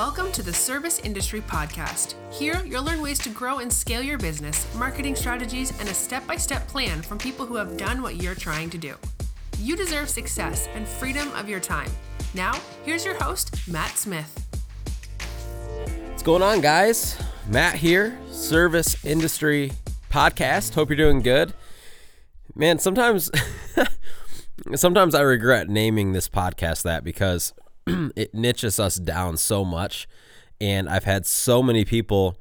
Welcome 0.00 0.32
to 0.32 0.42
the 0.42 0.54
Service 0.54 0.98
Industry 1.00 1.42
Podcast. 1.42 2.14
Here, 2.32 2.62
you'll 2.64 2.84
learn 2.84 3.02
ways 3.02 3.18
to 3.18 3.28
grow 3.28 3.58
and 3.58 3.70
scale 3.70 4.02
your 4.02 4.16
business, 4.16 4.66
marketing 4.74 5.14
strategies, 5.14 5.78
and 5.78 5.86
a 5.90 5.92
step 5.92 6.26
by 6.26 6.36
step 6.36 6.66
plan 6.68 7.02
from 7.02 7.18
people 7.18 7.44
who 7.44 7.56
have 7.56 7.76
done 7.76 8.00
what 8.00 8.16
you're 8.16 8.34
trying 8.34 8.70
to 8.70 8.78
do. 8.78 8.94
You 9.58 9.76
deserve 9.76 10.08
success 10.08 10.70
and 10.74 10.88
freedom 10.88 11.30
of 11.32 11.50
your 11.50 11.60
time. 11.60 11.90
Now, 12.32 12.58
here's 12.82 13.04
your 13.04 13.12
host, 13.22 13.68
Matt 13.68 13.98
Smith. 13.98 14.48
What's 16.08 16.22
going 16.22 16.42
on, 16.42 16.62
guys? 16.62 17.22
Matt 17.46 17.74
here, 17.74 18.18
Service 18.30 19.04
Industry 19.04 19.72
Podcast. 20.10 20.72
Hope 20.76 20.88
you're 20.88 20.96
doing 20.96 21.20
good. 21.20 21.52
Man, 22.54 22.78
sometimes 22.78 23.30
sometimes 24.74 25.14
I 25.14 25.20
regret 25.20 25.68
naming 25.68 26.12
this 26.12 26.26
podcast 26.26 26.84
that 26.84 27.04
because 27.04 27.52
it 28.16 28.34
niches 28.34 28.78
us 28.78 28.96
down 28.96 29.36
so 29.36 29.64
much. 29.64 30.08
And 30.60 30.88
I've 30.88 31.04
had 31.04 31.24
so 31.24 31.62
many 31.62 31.84
people 31.84 32.36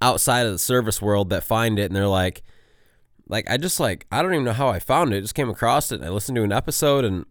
outside 0.00 0.46
of 0.46 0.52
the 0.52 0.58
service 0.58 1.00
world 1.00 1.30
that 1.30 1.44
find 1.44 1.78
it 1.78 1.84
and 1.84 1.96
they're 1.96 2.06
like, 2.06 2.42
like 3.28 3.48
I 3.50 3.56
just 3.56 3.80
like 3.80 4.06
I 4.10 4.22
don't 4.22 4.32
even 4.32 4.44
know 4.44 4.52
how 4.52 4.68
I 4.68 4.78
found 4.78 5.12
it. 5.12 5.18
I 5.18 5.20
just 5.20 5.34
came 5.34 5.50
across 5.50 5.92
it 5.92 5.96
and 5.96 6.04
I 6.04 6.10
listened 6.10 6.36
to 6.36 6.42
an 6.42 6.52
episode 6.52 7.04
and 7.04 7.24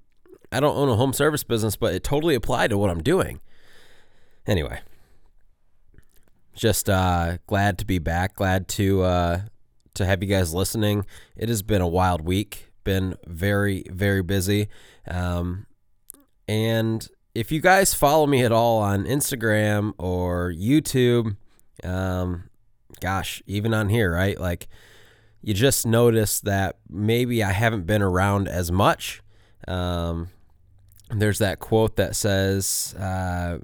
I 0.52 0.60
don't 0.60 0.78
own 0.78 0.90
a 0.90 0.96
home 0.96 1.14
service 1.14 1.44
business, 1.44 1.76
but 1.76 1.94
it 1.94 2.04
totally 2.04 2.36
applied 2.36 2.70
to 2.70 2.78
what 2.78 2.90
I'm 2.90 3.04
doing. 3.04 3.40
Anyway, 4.48 4.80
just 6.54 6.90
uh, 6.90 7.38
glad 7.48 7.78
to 7.80 7.86
be 7.86 8.00
back. 8.00 8.36
Glad 8.36 8.68
to 8.70 9.04
uh, 9.04 9.42
to 9.96 10.06
have 10.06 10.22
you 10.22 10.30
guys 10.30 10.54
listening. 10.54 11.06
It 11.36 11.50
has 11.50 11.62
been 11.64 11.82
a 11.82 11.88
wild 11.88 12.22
week. 12.22 12.72
Been 12.84 13.16
very 13.26 13.86
very 13.90 14.22
busy, 14.22 14.70
um, 15.08 15.66
and 16.48 17.08
if 17.36 17.52
you 17.52 17.60
guys 17.60 17.94
follow 17.94 18.26
me 18.26 18.44
at 18.44 18.54
all 18.54 18.80
on 18.80 19.04
Instagram 19.04 19.94
or 19.98 20.54
YouTube, 20.54 21.36
um, 21.84 22.46
gosh, 23.02 23.44
even 23.46 23.74
on 23.74 23.90
here, 23.90 24.14
right? 24.14 24.40
Like, 24.40 24.70
you 25.42 25.54
just 25.54 25.86
notice 25.86 26.40
that 26.42 26.78
maybe 26.90 27.44
I 27.44 27.52
haven't 27.52 27.86
been 27.86 28.02
around 28.02 28.48
as 28.48 28.72
much. 28.72 29.22
Um, 29.68 30.30
there's 31.10 31.40
that 31.40 31.60
quote 31.60 31.98
that 31.98 32.16
says, 32.16 32.96
uh, 32.98 33.60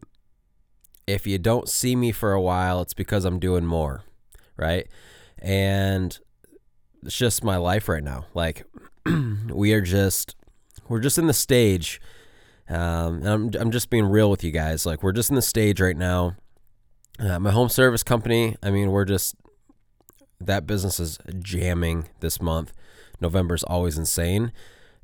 if 1.08 1.26
you 1.26 1.40
don't 1.40 1.70
see 1.70 1.96
me 1.96 2.12
for 2.12 2.34
a 2.34 2.42
while, 2.42 2.82
it's 2.82 2.94
because 2.94 3.24
I'm 3.24 3.40
doing 3.40 3.66
more, 3.66 4.04
right? 4.58 4.88
And 5.40 6.20
it's 7.04 7.18
just 7.18 7.42
my 7.42 7.56
life 7.56 7.88
right 7.88 8.04
now. 8.04 8.26
Like, 8.34 8.66
we 9.06 9.74
are 9.74 9.82
just, 9.82 10.36
we're 10.90 11.00
just 11.00 11.18
in 11.18 11.28
the 11.28 11.34
stage 11.34 12.02
um, 12.72 13.26
I'm, 13.26 13.52
I'm 13.60 13.72
just 13.72 13.90
being 13.90 14.06
real 14.06 14.30
with 14.32 14.44
you 14.44 14.52
guys. 14.52 14.86
Like, 14.86 15.04
we're 15.04 15.12
just 15.12 15.30
in 15.30 15.36
the 15.36 15.42
stage 15.42 15.82
right 15.82 15.98
now. 15.98 16.38
Uh, 17.20 17.38
my 17.38 17.52
home 17.52 17.70
service 17.70 18.02
company, 18.02 18.56
I 18.64 18.72
mean, 18.72 18.92
we're 18.92 19.06
just, 19.06 19.36
that 20.40 20.66
business 20.66 21.00
is 21.00 21.20
jamming 21.40 22.08
this 22.22 22.42
month. 22.42 22.74
November's 23.20 23.64
always 23.64 23.98
insane. 23.98 24.52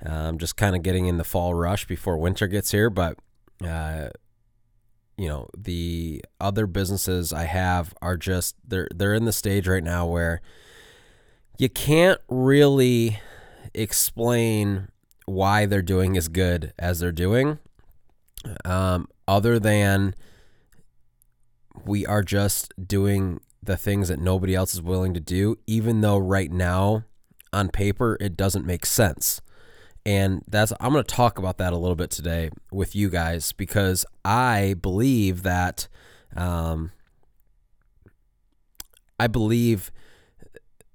Um, 0.06 0.38
just 0.38 0.56
kind 0.56 0.76
of 0.76 0.82
getting 0.82 1.08
in 1.08 1.18
the 1.18 1.24
fall 1.24 1.54
rush 1.54 1.86
before 1.86 2.18
winter 2.18 2.48
gets 2.48 2.72
here. 2.72 2.90
But, 2.90 3.18
uh, 3.64 4.10
you 5.18 5.28
know, 5.28 5.50
the 5.58 6.24
other 6.40 6.68
businesses 6.68 7.34
I 7.34 7.44
have 7.44 7.94
are 8.02 8.16
just, 8.16 8.56
they're, 8.66 8.88
they're 8.96 9.14
in 9.14 9.26
the 9.26 9.32
stage 9.32 9.68
right 9.68 9.84
now 9.84 10.06
where 10.08 10.42
you 11.58 11.70
can't 11.70 12.22
really 12.30 13.20
explain 13.74 14.88
why 15.28 15.66
they're 15.66 15.82
doing 15.82 16.18
as 16.18 16.30
good 16.30 16.74
as 16.80 17.00
they're 17.00 17.12
doing, 17.12 17.60
um, 18.66 19.08
other 19.28 19.60
than 19.60 20.16
we 21.86 22.06
are 22.06 22.24
just 22.24 22.74
doing 22.88 23.40
the 23.62 23.78
things 23.78 24.08
that 24.08 24.20
nobody 24.20 24.56
else 24.56 24.74
is 24.74 24.82
willing 24.82 25.14
to 25.14 25.20
do, 25.20 25.58
even 25.68 26.02
though 26.02 26.18
right 26.18 26.52
now 26.52 27.04
on 27.52 27.70
paper 27.70 28.18
it 28.22 28.38
doesn't 28.38 28.66
make 28.66 28.86
sense. 28.86 29.42
And 30.06 30.44
that's 30.48 30.72
I'm 30.80 30.94
going 30.94 31.04
to 31.04 31.16
talk 31.16 31.38
about 31.38 31.58
that 31.58 31.74
a 31.74 31.78
little 31.78 31.96
bit 31.96 32.10
today 32.10 32.50
with 32.72 32.96
you 32.96 33.10
guys 33.10 33.52
because 33.52 34.06
I 34.24 34.76
believe 34.82 35.44
that 35.44 35.90
um, 36.38 36.92
I 39.20 39.28
believe 39.28 39.92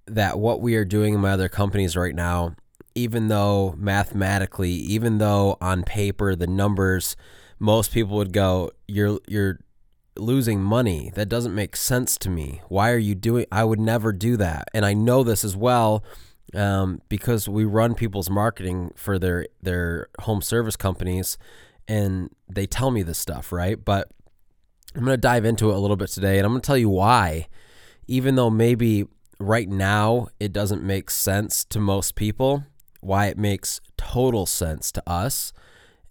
that 0.07 0.39
what 0.39 0.63
we 0.63 0.75
are 0.77 0.87
doing 0.87 1.15
in 1.15 1.21
my 1.21 1.33
other 1.33 1.51
companies 1.51 1.97
right 1.97 2.15
now 2.15 2.55
even 2.95 3.29
though 3.29 3.75
mathematically, 3.79 4.71
even 4.71 5.19
though 5.19 5.57
on 5.61 5.83
paper 5.85 6.35
the 6.35 6.47
numbers, 6.47 7.17
most 7.59 7.93
people 7.93 8.17
would 8.17 8.33
go, 8.33 8.71
"You're 8.89 9.19
you're 9.27 9.61
losing 10.17 10.63
money. 10.63 11.11
That 11.15 11.29
doesn't 11.29 11.55
make 11.55 11.77
sense 11.77 12.19
to 12.19 12.31
me. 12.31 12.61
Why 12.69 12.91
are 12.91 12.99
you 12.99 13.15
doing? 13.15 13.47
I 13.53 13.65
would 13.65 13.81
never 13.81 14.13
do 14.13 14.37
that." 14.39 14.69
And 14.75 14.85
I 14.85 14.95
know 14.95 15.23
this 15.23 15.45
as 15.45 15.57
well 15.57 16.05
um, 16.55 17.01
because 17.09 17.49
we 17.49 17.65
run 17.65 17.95
people's 17.95 18.31
marketing 18.31 18.93
for 18.97 19.19
their 19.19 19.47
their 19.63 20.09
home 20.21 20.43
service 20.43 20.77
companies, 20.77 21.39
and 21.89 22.31
they 22.49 22.67
tell 22.67 22.91
me 22.91 23.03
this 23.03 23.19
stuff, 23.19 23.53
right? 23.53 23.83
But 23.83 24.09
I'm 24.95 25.05
going 25.05 25.15
to 25.15 25.21
dive 25.21 25.45
into 25.45 25.71
it 25.71 25.75
a 25.75 25.79
little 25.79 25.97
bit 25.97 26.09
today, 26.09 26.39
and 26.39 26.47
I'm 26.47 26.53
going 26.53 26.63
to 26.63 26.67
tell 26.67 26.77
you 26.77 26.91
why, 26.91 27.49
even 28.07 28.35
though 28.35 28.51
maybe 28.51 29.07
right 29.39 29.69
now 29.69 30.29
it 30.39 30.53
doesn't 30.53 30.83
make 30.83 31.11
sense 31.11 31.65
to 31.65 31.81
most 31.81 32.15
people 32.15 32.65
why 33.03 33.27
it 33.27 33.37
makes 33.37 33.81
total 33.97 34.47
sense 34.47 34.91
to 34.93 35.03
us 35.09 35.53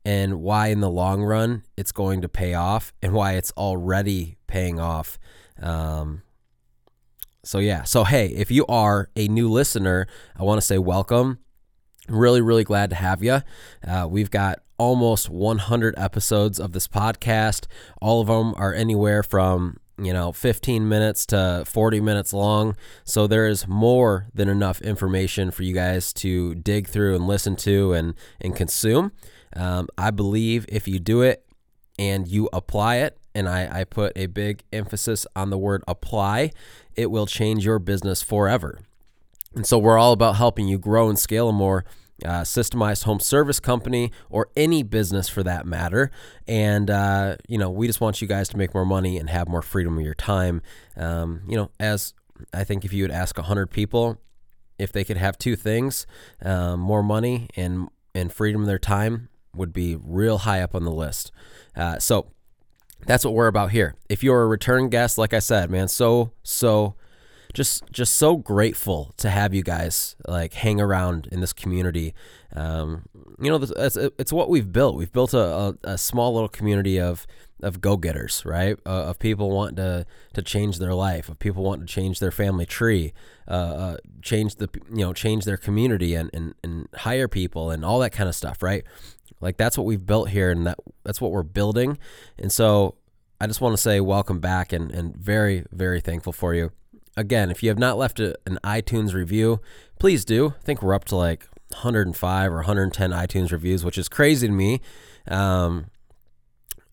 and 0.04 0.42
why 0.42 0.68
in 0.68 0.82
the 0.82 0.90
long 0.90 1.24
run 1.24 1.64
it's 1.78 1.92
going 1.92 2.22
to 2.22 2.30
pay 2.30 2.54
off 2.54 2.94
and 3.02 3.14
why 3.14 3.34
it's 3.34 3.52
already 3.58 4.38
paying 4.48 4.80
off. 4.80 5.18
Um, 5.62 6.22
so, 7.44 7.60
yeah. 7.60 7.84
So, 7.84 8.04
hey, 8.04 8.28
if 8.28 8.52
you 8.52 8.66
are 8.68 9.10
a 9.16 9.28
new 9.28 9.50
listener, 9.50 10.06
I 10.38 10.44
want 10.44 10.60
to 10.60 10.66
say 10.66 10.78
welcome. 10.78 11.40
Really, 12.08 12.42
really 12.42 12.64
glad 12.64 12.90
to 12.90 12.96
have 12.98 13.24
you. 13.24 13.42
Uh, 13.88 14.08
we've 14.10 14.30
got 14.30 14.60
almost 14.78 15.30
100 15.30 15.94
episodes 15.98 16.60
of 16.60 16.74
this 16.74 16.88
podcast. 16.88 17.68
All 18.02 18.22
of 18.22 18.28
them 18.28 18.54
are 18.58 18.74
anywhere 18.74 19.24
from 19.24 19.78
you 20.02 20.14
know, 20.14 20.32
15 20.32 20.88
minutes 20.88 21.26
to 21.28 21.64
40 21.66 22.02
minutes 22.02 22.34
long. 22.34 22.76
So 23.04 23.28
there 23.28 23.48
is 23.48 23.68
more 23.68 24.28
than 24.34 24.50
enough 24.50 24.82
information 24.82 25.52
for 25.52 25.64
you 25.64 25.74
guys 25.74 26.12
to 26.14 26.56
dig 26.56 26.88
through 26.88 27.16
and 27.16 27.28
listen 27.28 27.56
to 27.58 27.94
and, 27.94 28.16
and 28.40 28.56
consume. 28.56 29.12
Um, 29.56 29.88
I 29.98 30.12
believe 30.12 30.66
if 30.70 30.88
you 30.88 31.00
do 31.00 31.22
it 31.22 31.46
and 32.00 32.28
you 32.28 32.50
apply 32.52 32.98
it, 32.98 33.18
and 33.34 33.48
I, 33.48 33.82
I 33.82 33.84
put 33.86 34.14
a 34.18 34.26
big 34.26 34.64
emphasis 34.74 35.26
on 35.36 35.50
the 35.50 35.58
word 35.58 35.84
apply, 35.88 36.52
it 36.96 37.12
will 37.12 37.26
change 37.26 37.66
your 37.66 37.80
business 37.80 38.22
forever. 38.22 38.80
And 39.56 39.66
so 39.66 39.78
we're 39.78 39.98
all 39.98 40.14
about 40.14 40.36
helping 40.36 40.68
you 40.68 40.78
grow 40.78 41.10
and 41.10 41.20
scale 41.20 41.52
more 41.52 41.86
uh, 42.26 42.42
systemized 42.42 43.04
home 43.04 43.20
service 43.20 43.60
company 43.60 44.12
or 44.30 44.50
any 44.56 44.84
business 44.84 45.28
for 45.28 45.44
that 45.44 45.66
matter. 45.66 46.12
And, 46.48 46.90
uh, 46.90 47.38
you 47.48 47.58
know, 47.58 47.70
we 47.70 47.88
just 47.88 48.02
want 48.02 48.22
you 48.22 48.28
guys 48.28 48.50
to 48.50 48.58
make 48.58 48.74
more 48.74 48.86
money 48.86 49.18
and 49.18 49.30
have 49.30 49.48
more 49.48 49.62
freedom 49.62 49.98
of 49.98 50.04
your 50.04 50.16
time. 50.16 50.62
Um, 50.96 51.42
you 51.48 51.56
know, 51.56 51.72
as 51.80 52.14
I 52.54 52.64
think 52.64 52.86
if 52.86 52.94
you 52.94 53.04
would 53.04 53.12
ask 53.12 53.38
100 53.38 53.68
people 53.68 54.20
if 54.78 54.92
they 54.92 55.04
could 55.04 55.18
have 55.18 55.38
two 55.38 55.56
things, 55.56 56.08
um, 56.42 56.80
more 56.80 57.04
money 57.04 57.50
and, 57.56 57.88
and 58.16 58.34
freedom 58.34 58.62
of 58.62 58.68
their 58.68 58.80
time 58.80 59.30
would 59.56 59.74
be 59.74 59.96
real 59.96 60.40
high 60.40 60.62
up 60.62 60.74
on 60.74 60.84
the 60.84 60.92
list. 60.92 61.32
Uh, 61.76 62.00
so 62.00 62.32
that's 63.06 63.26
what 63.26 63.34
we're 63.34 63.48
about 63.48 63.72
here. 63.72 63.96
If 64.10 64.24
you're 64.24 64.44
a 64.44 64.48
return 64.48 64.90
guest, 64.90 65.18
like 65.18 65.34
I 65.34 65.40
said, 65.40 65.70
man, 65.70 65.88
so, 65.88 66.32
so 66.44 66.96
just 67.54 67.84
just 67.92 68.16
so 68.16 68.38
grateful 68.38 69.14
to 69.18 69.30
have 69.30 69.54
you 69.54 69.64
guys 69.64 70.16
like 70.28 70.54
hang 70.54 70.80
around 70.80 71.28
in 71.32 71.42
this 71.42 71.54
community. 71.54 72.14
Um, 72.56 73.04
you 73.42 73.50
know, 73.50 73.56
it's, 73.56 73.98
it's 73.98 74.34
what 74.34 74.50
we've 74.50 74.72
built. 74.72 74.96
We've 74.96 75.12
built 75.12 75.34
a, 75.34 75.40
a, 75.40 75.76
a 75.84 75.98
small 75.98 76.34
little 76.34 76.50
community 76.50 77.00
of 77.00 77.26
of 77.62 77.80
go-getters, 77.80 78.44
right? 78.44 78.78
Uh, 78.86 79.04
of 79.06 79.20
people 79.20 79.52
wanting 79.52 79.76
to 79.78 80.06
to 80.34 80.42
change 80.42 80.80
their 80.80 80.94
life, 80.94 81.30
of 81.30 81.40
people 81.40 81.64
wanting 81.64 81.86
to 81.86 81.94
change 81.94 82.20
their 82.20 82.32
family 82.32 82.66
tree, 82.66 83.14
uh, 83.48 83.52
uh, 83.52 83.98
change 84.22 84.56
the 84.56 84.70
you 84.90 85.06
know 85.06 85.14
change 85.14 85.46
their 85.46 85.58
community 85.58 86.16
and, 86.16 86.30
and 86.34 86.54
and 86.64 86.88
hire 86.96 87.28
people 87.28 87.72
and 87.72 87.84
all 87.86 88.00
that 88.00 88.12
kind 88.12 88.30
of 88.30 88.36
stuff, 88.36 88.62
right? 88.62 88.84
Like 89.40 89.58
that's 89.58 89.78
what 89.78 89.86
we've 89.86 90.06
built 90.06 90.30
here, 90.30 90.52
and 90.52 90.66
that 90.68 90.80
that's 91.04 91.20
what 91.20 91.32
we're 91.32 91.44
building. 91.44 91.98
And 92.38 92.52
so 92.52 92.96
I 93.40 93.48
just 93.48 93.62
want 93.62 93.74
to 93.74 93.82
say 93.82 94.00
welcome 94.00 94.40
back, 94.40 94.72
and 94.74 94.92
and 94.92 95.16
very 95.16 95.66
very 95.72 96.02
thankful 96.02 96.34
for 96.34 96.54
you 96.54 96.72
again, 97.18 97.52
if 97.52 97.64
you 97.64 97.70
have 97.70 97.80
not 97.80 97.98
left 97.98 98.20
a, 98.20 98.38
an 98.46 98.60
iTunes 98.64 99.14
review, 99.14 99.60
please 100.00 100.26
do. 100.26 100.54
I 100.60 100.64
think 100.64 100.82
we're 100.82 100.94
up 100.94 101.06
to 101.06 101.16
like 101.16 101.48
105 101.70 102.52
or 102.52 102.56
110 102.56 103.12
iTunes 103.12 103.52
reviews, 103.52 103.84
which 103.84 103.98
is 103.98 104.10
crazy 104.10 104.48
to 104.48 104.54
me. 104.54 104.82
Um, 105.28 105.88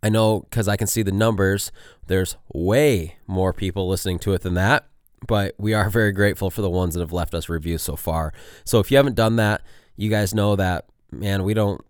I 0.03 0.09
know 0.09 0.41
because 0.41 0.69
I 0.69 0.77
can 0.77 0.87
see 0.87 1.03
the 1.03 1.13
numbers, 1.13 1.73
there's 2.07 2.37
way 2.53 3.17
more 3.27 3.53
people 3.53 3.89
listening 3.89 4.19
to 4.21 4.33
it 4.35 4.43
than 4.43 4.55
that, 4.55 4.87
but 5.27 5.55
we 5.59 5.75
are 5.75 5.91
very 5.91 6.13
grateful 6.13 6.51
for 6.51 6.63
the 6.63 6.71
ones 6.71 6.95
that 6.95 7.01
have 7.01 7.13
left 7.13 7.35
us 7.35 7.49
reviews 7.49 7.83
so 7.83 7.97
far. 7.97 8.33
So 8.65 8.79
if 8.79 8.91
you 8.91 8.97
haven't 8.97 9.17
done 9.17 9.37
that, 9.37 9.63
you 9.97 10.11
guys 10.11 10.35
know 10.35 10.55
that, 10.57 10.87
man, 11.11 11.43
we 11.43 11.55
don't 11.55 11.85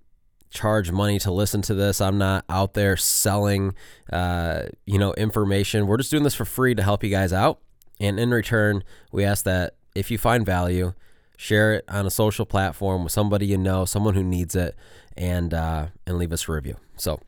charge 0.50 0.90
money 0.90 1.19
to 1.19 1.30
listen 1.30 1.60
to 1.60 1.75
this. 1.75 2.00
I'm 2.00 2.16
not 2.16 2.44
out 2.48 2.72
there 2.72 2.96
selling, 2.96 3.75
uh, 4.10 4.62
you 4.86 4.98
know, 4.98 5.12
information. 5.14 5.86
We're 5.86 5.98
just 5.98 6.10
doing 6.10 6.22
this 6.22 6.34
for 6.34 6.46
free 6.46 6.75
to 6.75 6.82
help 6.82 7.04
you 7.04 7.10
guys 7.10 7.34
out. 7.34 7.60
And 8.00 8.19
in 8.21 8.31
return, 8.31 8.85
we 9.12 9.25
ask 9.25 9.45
that 9.45 9.75
if 9.95 10.11
you 10.11 10.19
find 10.19 10.47
value, 10.47 10.95
share 11.37 11.75
it 11.75 11.85
on 11.89 12.06
a 12.06 12.11
social 12.11 12.47
platform 12.47 13.05
with 13.05 13.12
somebody 13.12 13.47
you 13.47 13.59
know, 13.59 13.85
someone 13.85 14.15
who 14.15 14.23
needs 14.23 14.55
it, 14.55 14.77
and 15.17 15.53
uh, 15.53 15.87
and 16.06 16.19
leave 16.19 16.33
us 16.33 16.49
a 16.49 16.53
review. 16.53 16.77
So, 16.97 17.21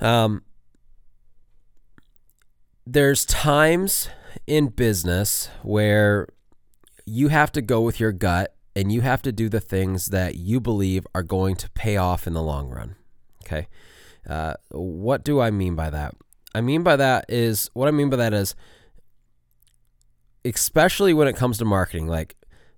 um, 0.00 0.42
there's 2.86 3.24
times 3.24 4.08
in 4.46 4.68
business 4.68 5.48
where 5.62 6.26
you 7.06 7.28
have 7.28 7.52
to 7.52 7.62
go 7.62 7.80
with 7.80 8.00
your 8.00 8.12
gut 8.12 8.54
and 8.74 8.90
you 8.90 9.02
have 9.02 9.22
to 9.22 9.32
do 9.32 9.48
the 9.48 9.60
things 9.60 10.06
that 10.06 10.36
you 10.36 10.60
believe 10.60 11.06
are 11.14 11.22
going 11.22 11.56
to 11.56 11.70
pay 11.70 11.96
off 11.96 12.26
in 12.26 12.32
the 12.32 12.42
long 12.42 12.68
run. 12.68 12.96
Okay. 13.44 13.68
Uh, 14.28 14.54
what 14.70 15.24
do 15.24 15.40
I 15.40 15.50
mean 15.50 15.74
by 15.74 15.90
that? 15.90 16.14
I 16.54 16.60
mean 16.60 16.82
by 16.82 16.96
that 16.96 17.26
is 17.28 17.70
what 17.74 17.88
I 17.88 17.90
mean 17.90 18.10
by 18.10 18.16
that 18.16 18.34
is, 18.34 18.54
especially 20.44 21.14
when 21.14 21.28
it 21.28 21.36
comes 21.36 21.58
to 21.58 21.64
marketing, 21.64 22.08
like, 22.08 22.36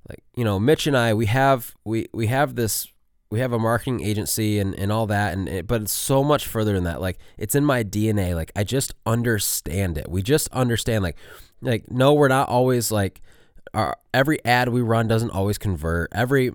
like 0.09 0.23
you 0.37 0.44
know, 0.44 0.59
Mitch 0.59 0.87
and 0.87 0.97
I, 0.97 1.15
we 1.15 1.26
have 1.26 1.75
we 1.85 2.09
we 2.12 2.26
have 2.29 2.55
this 2.55 2.88
we 3.31 3.41
have 3.41 3.53
a 3.53 3.59
marketing 3.59 4.00
agency 4.00 4.61
and, 4.61 4.75
and 4.76 4.93
all 4.93 5.06
that 5.09 5.32
and 5.32 5.49
it, 5.49 5.67
but 5.67 5.82
it's 5.82 5.93
so 5.93 6.23
much 6.23 6.47
further 6.47 6.73
than 6.73 6.85
that. 6.85 7.00
Like 7.00 7.19
it's 7.37 7.56
in 7.56 7.65
my 7.65 7.82
dna 7.82 8.35
like 8.35 8.53
i 8.55 8.62
just 8.62 8.94
understand 9.06 9.99
it. 9.99 10.09
We 10.09 10.23
just 10.23 10.49
understand 10.53 11.03
like 11.03 11.17
like 11.61 11.91
no 11.91 12.15
we're 12.15 12.29
not 12.29 12.49
always 12.49 12.93
like 12.93 13.23
our 13.73 13.97
every 14.12 14.44
ad 14.44 14.69
we 14.69 14.82
run 14.82 15.09
doesn't 15.09 15.31
always 15.31 15.59
convert. 15.59 16.12
Every 16.12 16.53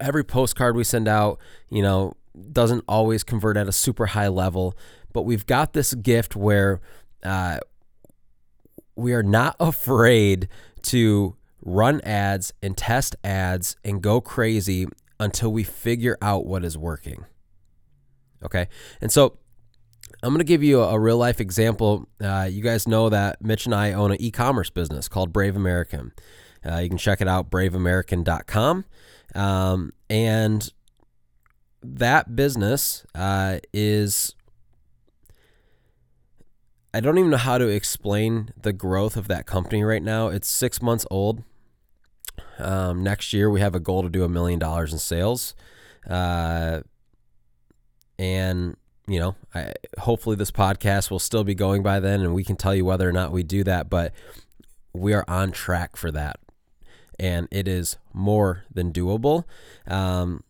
every 0.00 0.24
postcard 0.24 0.74
we 0.76 0.84
send 0.84 1.08
out 1.08 1.38
you 1.68 1.82
know 1.82 2.14
doesn't 2.52 2.84
always 2.88 3.24
convert 3.24 3.56
at 3.56 3.68
a 3.68 3.72
super 3.72 4.06
high 4.06 4.28
level 4.28 4.76
but 5.16 5.22
we've 5.22 5.46
got 5.46 5.72
this 5.72 5.94
gift 5.94 6.36
where 6.36 6.82
uh, 7.22 7.58
we 8.96 9.14
are 9.14 9.22
not 9.22 9.56
afraid 9.60 10.46
to 10.82 11.36
run 11.62 12.02
ads 12.02 12.52
and 12.62 12.76
test 12.76 13.16
ads 13.24 13.76
and 13.82 14.02
go 14.02 14.20
crazy 14.20 14.86
until 15.18 15.50
we 15.50 15.64
figure 15.64 16.18
out 16.20 16.44
what 16.44 16.66
is 16.66 16.76
working. 16.76 17.24
Okay. 18.44 18.68
And 19.00 19.10
so 19.10 19.38
I'm 20.22 20.34
going 20.34 20.38
to 20.38 20.44
give 20.44 20.62
you 20.62 20.82
a, 20.82 20.98
real 21.00 21.16
life 21.16 21.40
example. 21.40 22.06
Uh, 22.22 22.48
you 22.50 22.62
guys 22.62 22.86
know 22.86 23.08
that 23.08 23.42
Mitch 23.42 23.64
and 23.64 23.74
I 23.74 23.92
own 23.92 24.12
an 24.12 24.20
e 24.20 24.30
commerce 24.30 24.68
business 24.68 25.08
called 25.08 25.32
Brave 25.32 25.56
American. 25.56 26.12
Uh, 26.62 26.76
you 26.76 26.90
can 26.90 26.98
check 26.98 27.22
it 27.22 27.28
out, 27.28 27.50
braveamerican.com. 27.50 28.84
Um, 29.34 29.92
and 30.10 30.70
that 31.94 32.36
business 32.36 33.04
uh, 33.14 33.58
is, 33.72 34.34
I 36.92 37.00
don't 37.00 37.18
even 37.18 37.30
know 37.30 37.36
how 37.36 37.58
to 37.58 37.68
explain 37.68 38.50
the 38.60 38.72
growth 38.72 39.16
of 39.16 39.28
that 39.28 39.46
company 39.46 39.82
right 39.84 40.02
now. 40.02 40.28
It's 40.28 40.48
six 40.48 40.82
months 40.82 41.06
old. 41.10 41.42
Um, 42.58 43.02
next 43.02 43.32
year, 43.32 43.50
we 43.50 43.60
have 43.60 43.74
a 43.74 43.80
goal 43.80 44.02
to 44.02 44.08
do 44.08 44.24
a 44.24 44.28
million 44.28 44.58
dollars 44.58 44.92
in 44.92 44.98
sales. 44.98 45.54
Uh, 46.08 46.80
and, 48.18 48.76
you 49.06 49.20
know, 49.20 49.36
I, 49.54 49.74
hopefully 49.98 50.36
this 50.36 50.50
podcast 50.50 51.10
will 51.10 51.18
still 51.18 51.44
be 51.44 51.54
going 51.54 51.82
by 51.82 52.00
then 52.00 52.20
and 52.20 52.34
we 52.34 52.44
can 52.44 52.56
tell 52.56 52.74
you 52.74 52.84
whether 52.84 53.08
or 53.08 53.12
not 53.12 53.32
we 53.32 53.42
do 53.42 53.62
that. 53.64 53.90
But 53.90 54.12
we 54.92 55.12
are 55.12 55.24
on 55.28 55.52
track 55.52 55.96
for 55.96 56.10
that. 56.12 56.38
And 57.18 57.48
it 57.50 57.68
is 57.68 57.96
more 58.12 58.64
than 58.72 58.92
doable. 58.92 59.44
Um, 59.86 60.42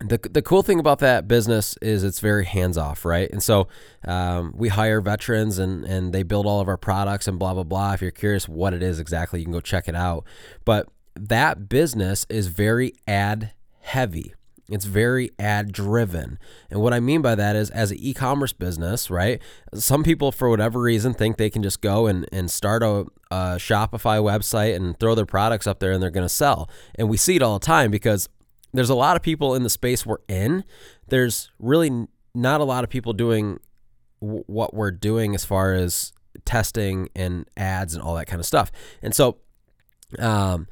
the, 0.00 0.18
the 0.30 0.42
cool 0.42 0.62
thing 0.62 0.78
about 0.78 1.00
that 1.00 1.26
business 1.26 1.76
is 1.82 2.04
it's 2.04 2.20
very 2.20 2.44
hands 2.44 2.78
off, 2.78 3.04
right? 3.04 3.28
And 3.30 3.42
so 3.42 3.68
um, 4.06 4.52
we 4.56 4.68
hire 4.68 5.00
veterans 5.00 5.58
and, 5.58 5.84
and 5.84 6.12
they 6.12 6.22
build 6.22 6.46
all 6.46 6.60
of 6.60 6.68
our 6.68 6.76
products 6.76 7.26
and 7.26 7.38
blah, 7.38 7.54
blah, 7.54 7.64
blah. 7.64 7.94
If 7.94 8.02
you're 8.02 8.10
curious 8.10 8.48
what 8.48 8.74
it 8.74 8.82
is 8.82 9.00
exactly, 9.00 9.40
you 9.40 9.46
can 9.46 9.52
go 9.52 9.60
check 9.60 9.88
it 9.88 9.96
out. 9.96 10.24
But 10.64 10.88
that 11.14 11.68
business 11.68 12.26
is 12.28 12.46
very 12.46 12.94
ad 13.06 13.52
heavy. 13.80 14.34
It's 14.70 14.84
very 14.84 15.30
ad 15.38 15.72
driven. 15.72 16.38
And 16.70 16.80
what 16.82 16.92
I 16.92 17.00
mean 17.00 17.22
by 17.22 17.34
that 17.34 17.56
is, 17.56 17.70
as 17.70 17.90
an 17.90 17.96
e 17.98 18.12
commerce 18.12 18.52
business, 18.52 19.10
right? 19.10 19.40
Some 19.74 20.04
people, 20.04 20.30
for 20.30 20.50
whatever 20.50 20.78
reason, 20.78 21.14
think 21.14 21.38
they 21.38 21.48
can 21.48 21.62
just 21.62 21.80
go 21.80 22.06
and, 22.06 22.28
and 22.30 22.50
start 22.50 22.82
a, 22.82 23.06
a 23.30 23.56
Shopify 23.56 24.20
website 24.22 24.76
and 24.76 24.98
throw 25.00 25.14
their 25.14 25.24
products 25.24 25.66
up 25.66 25.78
there 25.78 25.90
and 25.90 26.02
they're 26.02 26.10
going 26.10 26.26
to 26.26 26.28
sell. 26.28 26.68
And 26.96 27.08
we 27.08 27.16
see 27.16 27.36
it 27.36 27.42
all 27.42 27.58
the 27.58 27.64
time 27.64 27.90
because 27.90 28.28
there's 28.72 28.90
a 28.90 28.94
lot 28.94 29.16
of 29.16 29.22
people 29.22 29.54
in 29.54 29.62
the 29.62 29.70
space 29.70 30.04
we're 30.04 30.18
in. 30.28 30.64
There's 31.08 31.50
really 31.58 32.06
not 32.34 32.60
a 32.60 32.64
lot 32.64 32.84
of 32.84 32.90
people 32.90 33.12
doing 33.12 33.60
w- 34.20 34.44
what 34.46 34.74
we're 34.74 34.90
doing 34.90 35.34
as 35.34 35.44
far 35.44 35.72
as 35.72 36.12
testing 36.44 37.08
and 37.16 37.48
ads 37.56 37.94
and 37.94 38.02
all 38.02 38.14
that 38.16 38.26
kind 38.26 38.40
of 38.40 38.46
stuff. 38.46 38.70
And 39.02 39.14
so, 39.14 39.38
um, 40.18 40.66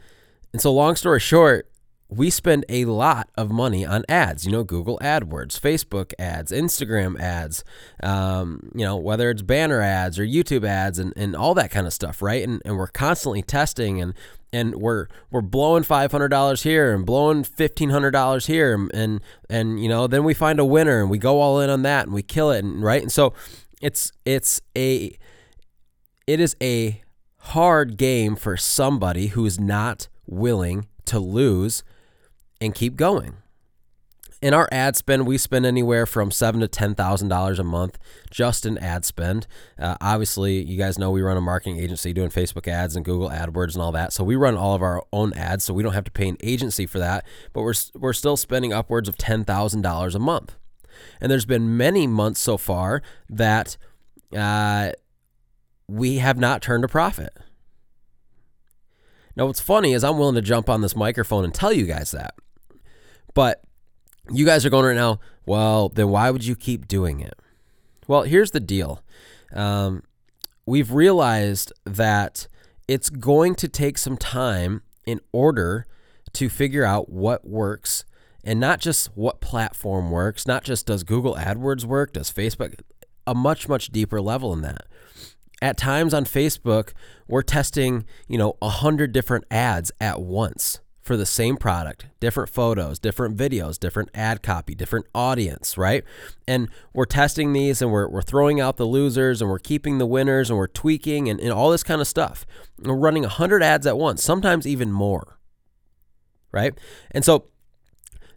and 0.52 0.60
so, 0.60 0.72
long 0.72 0.96
story 0.96 1.20
short, 1.20 1.70
we 2.08 2.30
spend 2.30 2.64
a 2.68 2.84
lot 2.84 3.28
of 3.36 3.50
money 3.50 3.84
on 3.84 4.04
ads, 4.08 4.46
you 4.46 4.52
know, 4.52 4.62
Google 4.62 4.98
AdWords, 5.02 5.58
Facebook 5.58 6.12
ads, 6.18 6.52
Instagram 6.52 7.18
ads, 7.18 7.64
um, 8.02 8.70
you 8.74 8.84
know, 8.84 8.96
whether 8.96 9.28
it's 9.30 9.42
banner 9.42 9.80
ads 9.80 10.18
or 10.18 10.24
YouTube 10.24 10.64
ads 10.64 10.98
and, 11.00 11.12
and 11.16 11.34
all 11.34 11.54
that 11.54 11.70
kind 11.70 11.86
of 11.86 11.92
stuff, 11.92 12.22
right? 12.22 12.46
And, 12.46 12.62
and 12.64 12.76
we're 12.76 12.86
constantly 12.86 13.42
testing 13.42 14.00
and 14.00 14.14
and 14.52 14.76
we're 14.76 15.08
we're 15.30 15.42
blowing 15.42 15.82
five 15.82 16.12
hundred 16.12 16.28
dollars 16.28 16.62
here 16.62 16.94
and 16.94 17.04
blowing 17.04 17.42
fifteen 17.42 17.90
hundred 17.90 18.12
dollars 18.12 18.46
here 18.46 18.74
and, 18.74 18.90
and 18.94 19.20
and 19.50 19.80
you 19.82 19.88
know 19.88 20.06
then 20.06 20.22
we 20.22 20.32
find 20.34 20.60
a 20.60 20.64
winner 20.64 21.00
and 21.00 21.10
we 21.10 21.18
go 21.18 21.40
all 21.40 21.60
in 21.60 21.68
on 21.68 21.82
that 21.82 22.06
and 22.06 22.14
we 22.14 22.22
kill 22.22 22.52
it 22.52 22.64
and 22.64 22.82
right 22.82 23.02
and 23.02 23.10
so 23.10 23.34
it's 23.82 24.12
it's 24.24 24.60
a 24.76 25.18
it 26.28 26.38
is 26.38 26.56
a 26.62 27.02
hard 27.38 27.96
game 27.96 28.36
for 28.36 28.56
somebody 28.56 29.28
who's 29.28 29.58
not 29.58 30.08
willing 30.26 30.86
to 31.06 31.18
lose 31.18 31.82
and 32.60 32.74
keep 32.74 32.96
going. 32.96 33.34
In 34.42 34.52
our 34.52 34.68
ad 34.70 34.96
spend, 34.96 35.26
we 35.26 35.38
spend 35.38 35.64
anywhere 35.64 36.04
from 36.04 36.30
seven 36.30 36.60
to 36.60 36.68
ten 36.68 36.94
thousand 36.94 37.28
dollars 37.28 37.58
a 37.58 37.64
month 37.64 37.98
just 38.30 38.66
in 38.66 38.76
ad 38.78 39.04
spend. 39.06 39.46
Uh, 39.78 39.96
obviously, 40.00 40.62
you 40.62 40.76
guys 40.76 40.98
know 40.98 41.10
we 41.10 41.22
run 41.22 41.38
a 41.38 41.40
marketing 41.40 41.78
agency 41.78 42.12
doing 42.12 42.28
Facebook 42.28 42.68
ads 42.68 42.96
and 42.96 43.04
Google 43.04 43.30
AdWords 43.30 43.72
and 43.72 43.82
all 43.82 43.92
that, 43.92 44.12
so 44.12 44.22
we 44.22 44.36
run 44.36 44.54
all 44.54 44.74
of 44.74 44.82
our 44.82 45.02
own 45.10 45.32
ads, 45.32 45.64
so 45.64 45.72
we 45.72 45.82
don't 45.82 45.94
have 45.94 46.04
to 46.04 46.10
pay 46.10 46.28
an 46.28 46.36
agency 46.42 46.84
for 46.84 46.98
that. 46.98 47.24
But 47.54 47.62
we're 47.62 47.74
we're 47.94 48.12
still 48.12 48.36
spending 48.36 48.74
upwards 48.74 49.08
of 49.08 49.16
ten 49.16 49.42
thousand 49.42 49.80
dollars 49.80 50.14
a 50.14 50.18
month, 50.20 50.54
and 51.18 51.32
there's 51.32 51.46
been 51.46 51.76
many 51.78 52.06
months 52.06 52.40
so 52.40 52.58
far 52.58 53.02
that 53.30 53.78
uh, 54.36 54.92
we 55.88 56.18
have 56.18 56.38
not 56.38 56.60
turned 56.60 56.84
a 56.84 56.88
profit. 56.88 57.32
Now, 59.34 59.46
what's 59.46 59.60
funny 59.60 59.94
is 59.94 60.04
I'm 60.04 60.18
willing 60.18 60.34
to 60.34 60.42
jump 60.42 60.68
on 60.68 60.82
this 60.82 60.94
microphone 60.94 61.44
and 61.44 61.54
tell 61.54 61.72
you 61.72 61.86
guys 61.86 62.10
that. 62.10 62.34
But 63.36 63.62
you 64.30 64.46
guys 64.46 64.64
are 64.64 64.70
going 64.70 64.86
right 64.86 64.96
now, 64.96 65.20
well, 65.44 65.90
then 65.90 66.08
why 66.08 66.30
would 66.30 66.46
you 66.46 66.56
keep 66.56 66.88
doing 66.88 67.20
it? 67.20 67.34
Well, 68.08 68.22
here's 68.22 68.52
the 68.52 68.60
deal. 68.60 69.02
Um, 69.52 70.04
we've 70.64 70.90
realized 70.90 71.70
that 71.84 72.48
it's 72.88 73.10
going 73.10 73.54
to 73.56 73.68
take 73.68 73.98
some 73.98 74.16
time 74.16 74.80
in 75.04 75.20
order 75.32 75.86
to 76.32 76.48
figure 76.48 76.82
out 76.82 77.10
what 77.10 77.46
works 77.46 78.06
and 78.42 78.58
not 78.58 78.80
just 78.80 79.14
what 79.14 79.42
platform 79.42 80.10
works, 80.10 80.46
not 80.46 80.64
just 80.64 80.86
does 80.86 81.04
Google 81.04 81.34
AdWords 81.34 81.84
work, 81.84 82.14
does 82.14 82.32
Facebook, 82.32 82.80
a 83.26 83.34
much, 83.34 83.68
much 83.68 83.88
deeper 83.88 84.18
level 84.18 84.54
in 84.54 84.62
that 84.62 84.86
at 85.62 85.76
times 85.76 86.12
on 86.12 86.24
Facebook, 86.24 86.92
we're 87.28 87.42
testing, 87.42 88.04
you 88.28 88.38
know, 88.38 88.56
a 88.60 88.68
hundred 88.68 89.12
different 89.12 89.44
ads 89.50 89.90
at 90.00 90.20
once 90.20 90.80
for 91.06 91.16
the 91.16 91.24
same 91.24 91.56
product, 91.56 92.06
different 92.18 92.50
photos, 92.50 92.98
different 92.98 93.36
videos, 93.36 93.78
different 93.78 94.10
ad 94.12 94.42
copy, 94.42 94.74
different 94.74 95.06
audience, 95.14 95.78
right? 95.78 96.02
And 96.48 96.68
we're 96.92 97.04
testing 97.04 97.52
these 97.52 97.80
and 97.80 97.92
we're, 97.92 98.08
we're 98.08 98.22
throwing 98.22 98.60
out 98.60 98.76
the 98.76 98.86
losers 98.86 99.40
and 99.40 99.48
we're 99.48 99.60
keeping 99.60 99.98
the 99.98 100.06
winners 100.06 100.50
and 100.50 100.58
we're 100.58 100.66
tweaking 100.66 101.28
and, 101.28 101.38
and 101.38 101.52
all 101.52 101.70
this 101.70 101.84
kind 101.84 102.00
of 102.00 102.08
stuff. 102.08 102.44
And 102.78 102.88
We're 102.88 102.96
running 102.96 103.24
a 103.24 103.28
hundred 103.28 103.62
ads 103.62 103.86
at 103.86 103.96
once, 103.96 104.22
sometimes 104.22 104.66
even 104.66 104.90
more, 104.90 105.38
right? 106.50 106.74
And 107.12 107.24
so 107.24 107.46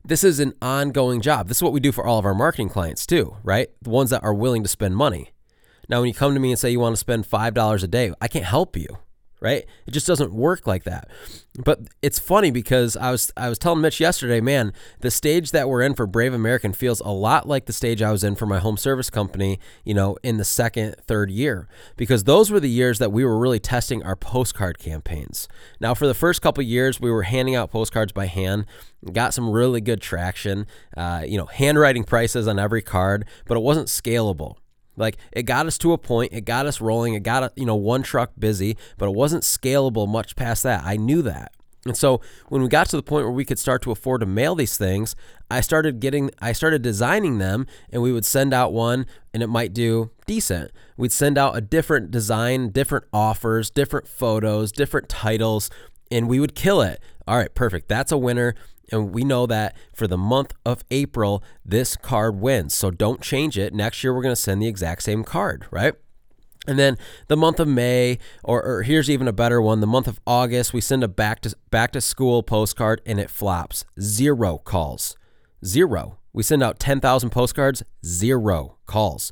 this 0.05 0.23
is 0.23 0.39
an 0.39 0.53
ongoing 0.61 1.21
job. 1.21 1.47
This 1.47 1.57
is 1.57 1.63
what 1.63 1.73
we 1.73 1.79
do 1.79 1.91
for 1.91 2.05
all 2.05 2.19
of 2.19 2.25
our 2.25 2.35
marketing 2.35 2.69
clients 2.69 3.07
too, 3.07 3.35
right? 3.43 3.69
The 3.81 3.89
ones 3.89 4.11
that 4.11 4.23
are 4.23 4.33
willing 4.33 4.61
to 4.61 4.69
spend 4.69 4.95
money. 4.95 5.31
Now, 5.89 6.01
when 6.01 6.07
you 6.07 6.13
come 6.13 6.35
to 6.35 6.39
me 6.39 6.51
and 6.51 6.59
say 6.59 6.69
you 6.69 6.79
want 6.79 6.93
to 6.93 6.99
spend 6.99 7.25
$5 7.27 7.83
a 7.83 7.87
day, 7.87 8.13
I 8.21 8.27
can't 8.27 8.45
help 8.45 8.77
you. 8.77 8.99
Right? 9.41 9.65
It 9.85 9.91
just 9.91 10.07
doesn't 10.07 10.33
work 10.33 10.67
like 10.67 10.83
that. 10.83 11.07
But 11.57 11.79
it's 12.01 12.19
funny 12.19 12.51
because 12.51 12.95
I 12.95 13.11
was 13.11 13.31
I 13.35 13.49
was 13.49 13.57
telling 13.57 13.81
Mitch 13.81 13.99
yesterday, 13.99 14.39
man, 14.39 14.73
the 14.99 15.11
stage 15.11 15.51
that 15.51 15.67
we're 15.67 15.81
in 15.81 15.93
for 15.93 16.05
Brave 16.05 16.33
American 16.33 16.73
feels 16.73 16.99
a 17.01 17.09
lot 17.09 17.47
like 17.47 17.65
the 17.65 17.73
stage 17.73 18.01
I 18.01 18.11
was 18.11 18.23
in 18.23 18.35
for 18.35 18.45
my 18.45 18.59
home 18.59 18.77
service 18.77 19.09
company, 19.09 19.59
you 19.83 19.93
know, 19.93 20.17
in 20.23 20.37
the 20.37 20.45
second, 20.45 20.95
third 21.07 21.31
year. 21.31 21.67
Because 21.97 22.25
those 22.25 22.51
were 22.51 22.59
the 22.59 22.69
years 22.69 22.99
that 22.99 23.11
we 23.11 23.25
were 23.25 23.37
really 23.37 23.59
testing 23.59 24.03
our 24.03 24.15
postcard 24.15 24.79
campaigns. 24.79 25.47
Now, 25.79 25.93
for 25.93 26.07
the 26.07 26.13
first 26.13 26.41
couple 26.41 26.63
years, 26.63 26.99
we 26.99 27.11
were 27.11 27.23
handing 27.23 27.55
out 27.55 27.71
postcards 27.71 28.11
by 28.11 28.27
hand, 28.27 28.65
got 29.11 29.33
some 29.33 29.49
really 29.49 29.81
good 29.81 30.01
traction, 30.01 30.67
uh, 30.95 31.23
you 31.25 31.37
know, 31.37 31.45
handwriting 31.45 32.03
prices 32.03 32.47
on 32.47 32.59
every 32.59 32.81
card, 32.81 33.25
but 33.47 33.57
it 33.57 33.61
wasn't 33.61 33.87
scalable. 33.87 34.55
Like 34.99 35.17
it 35.31 35.43
got 35.43 35.65
us 35.65 35.77
to 35.79 35.93
a 35.93 35.97
point, 35.97 36.33
it 36.33 36.41
got 36.41 36.65
us 36.65 36.81
rolling, 36.81 37.13
it 37.13 37.23
got 37.23 37.57
you 37.57 37.65
know 37.65 37.75
one 37.75 38.03
truck 38.03 38.31
busy, 38.37 38.77
but 38.97 39.07
it 39.07 39.15
wasn't 39.15 39.43
scalable 39.43 40.07
much 40.07 40.35
past 40.35 40.63
that. 40.63 40.83
I 40.85 40.97
knew 40.97 41.21
that. 41.23 41.53
And 41.85 41.95
so 41.95 42.19
when 42.49 42.61
we 42.61 42.67
got 42.67 42.89
to 42.89 42.97
the 42.97 43.03
point 43.03 43.25
where 43.25 43.31
we 43.31 43.45
could 43.45 43.57
start 43.57 43.81
to 43.83 43.91
afford 43.91 44.19
to 44.19 44.27
mail 44.27 44.53
these 44.53 44.77
things, 44.77 45.15
I 45.49 45.61
started 45.61 45.99
getting 45.99 46.29
I 46.41 46.51
started 46.51 46.81
designing 46.81 47.37
them 47.37 47.67
and 47.89 48.01
we 48.01 48.11
would 48.11 48.25
send 48.25 48.53
out 48.53 48.73
one 48.73 49.05
and 49.33 49.41
it 49.41 49.47
might 49.47 49.73
do 49.73 50.11
decent. 50.27 50.71
We'd 50.97 51.13
send 51.13 51.37
out 51.37 51.55
a 51.55 51.61
different 51.61 52.11
design, 52.11 52.69
different 52.69 53.05
offers, 53.13 53.69
different 53.69 54.07
photos, 54.07 54.71
different 54.73 55.07
titles, 55.07 55.69
and 56.11 56.27
we 56.27 56.39
would 56.39 56.53
kill 56.53 56.81
it. 56.81 57.01
All 57.25 57.37
right, 57.37 57.53
perfect. 57.53 57.87
That's 57.87 58.11
a 58.11 58.17
winner. 58.17 58.55
And 58.91 59.13
we 59.13 59.23
know 59.23 59.45
that 59.45 59.75
for 59.93 60.07
the 60.07 60.17
month 60.17 60.53
of 60.65 60.83
April, 60.91 61.43
this 61.65 61.95
card 61.95 62.39
wins. 62.39 62.73
So 62.73 62.91
don't 62.91 63.21
change 63.21 63.57
it. 63.57 63.73
Next 63.73 64.03
year, 64.03 64.13
we're 64.13 64.21
going 64.21 64.35
to 64.35 64.41
send 64.41 64.61
the 64.61 64.67
exact 64.67 65.03
same 65.03 65.23
card, 65.23 65.65
right? 65.71 65.93
And 66.67 66.77
then 66.77 66.97
the 67.27 67.37
month 67.37 67.59
of 67.59 67.67
May, 67.67 68.19
or, 68.43 68.63
or, 68.63 68.83
here's 68.83 69.09
even 69.09 69.27
a 69.27 69.33
better 69.33 69.61
one, 69.61 69.79
the 69.79 69.87
month 69.87 70.07
of 70.07 70.19
August, 70.27 70.73
we 70.73 70.81
send 70.81 71.03
a 71.03 71.07
back 71.07 71.39
to 71.41 71.55
back 71.71 71.91
to 71.93 72.01
school 72.01 72.43
postcard 72.43 73.01
and 73.05 73.19
it 73.19 73.29
flops. 73.29 73.85
Zero 73.99 74.57
calls. 74.59 75.15
Zero. 75.65 76.19
We 76.31 76.43
send 76.43 76.61
out 76.61 76.79
10,000 76.79 77.31
postcards, 77.31 77.81
zero 78.05 78.77
calls. 78.85 79.31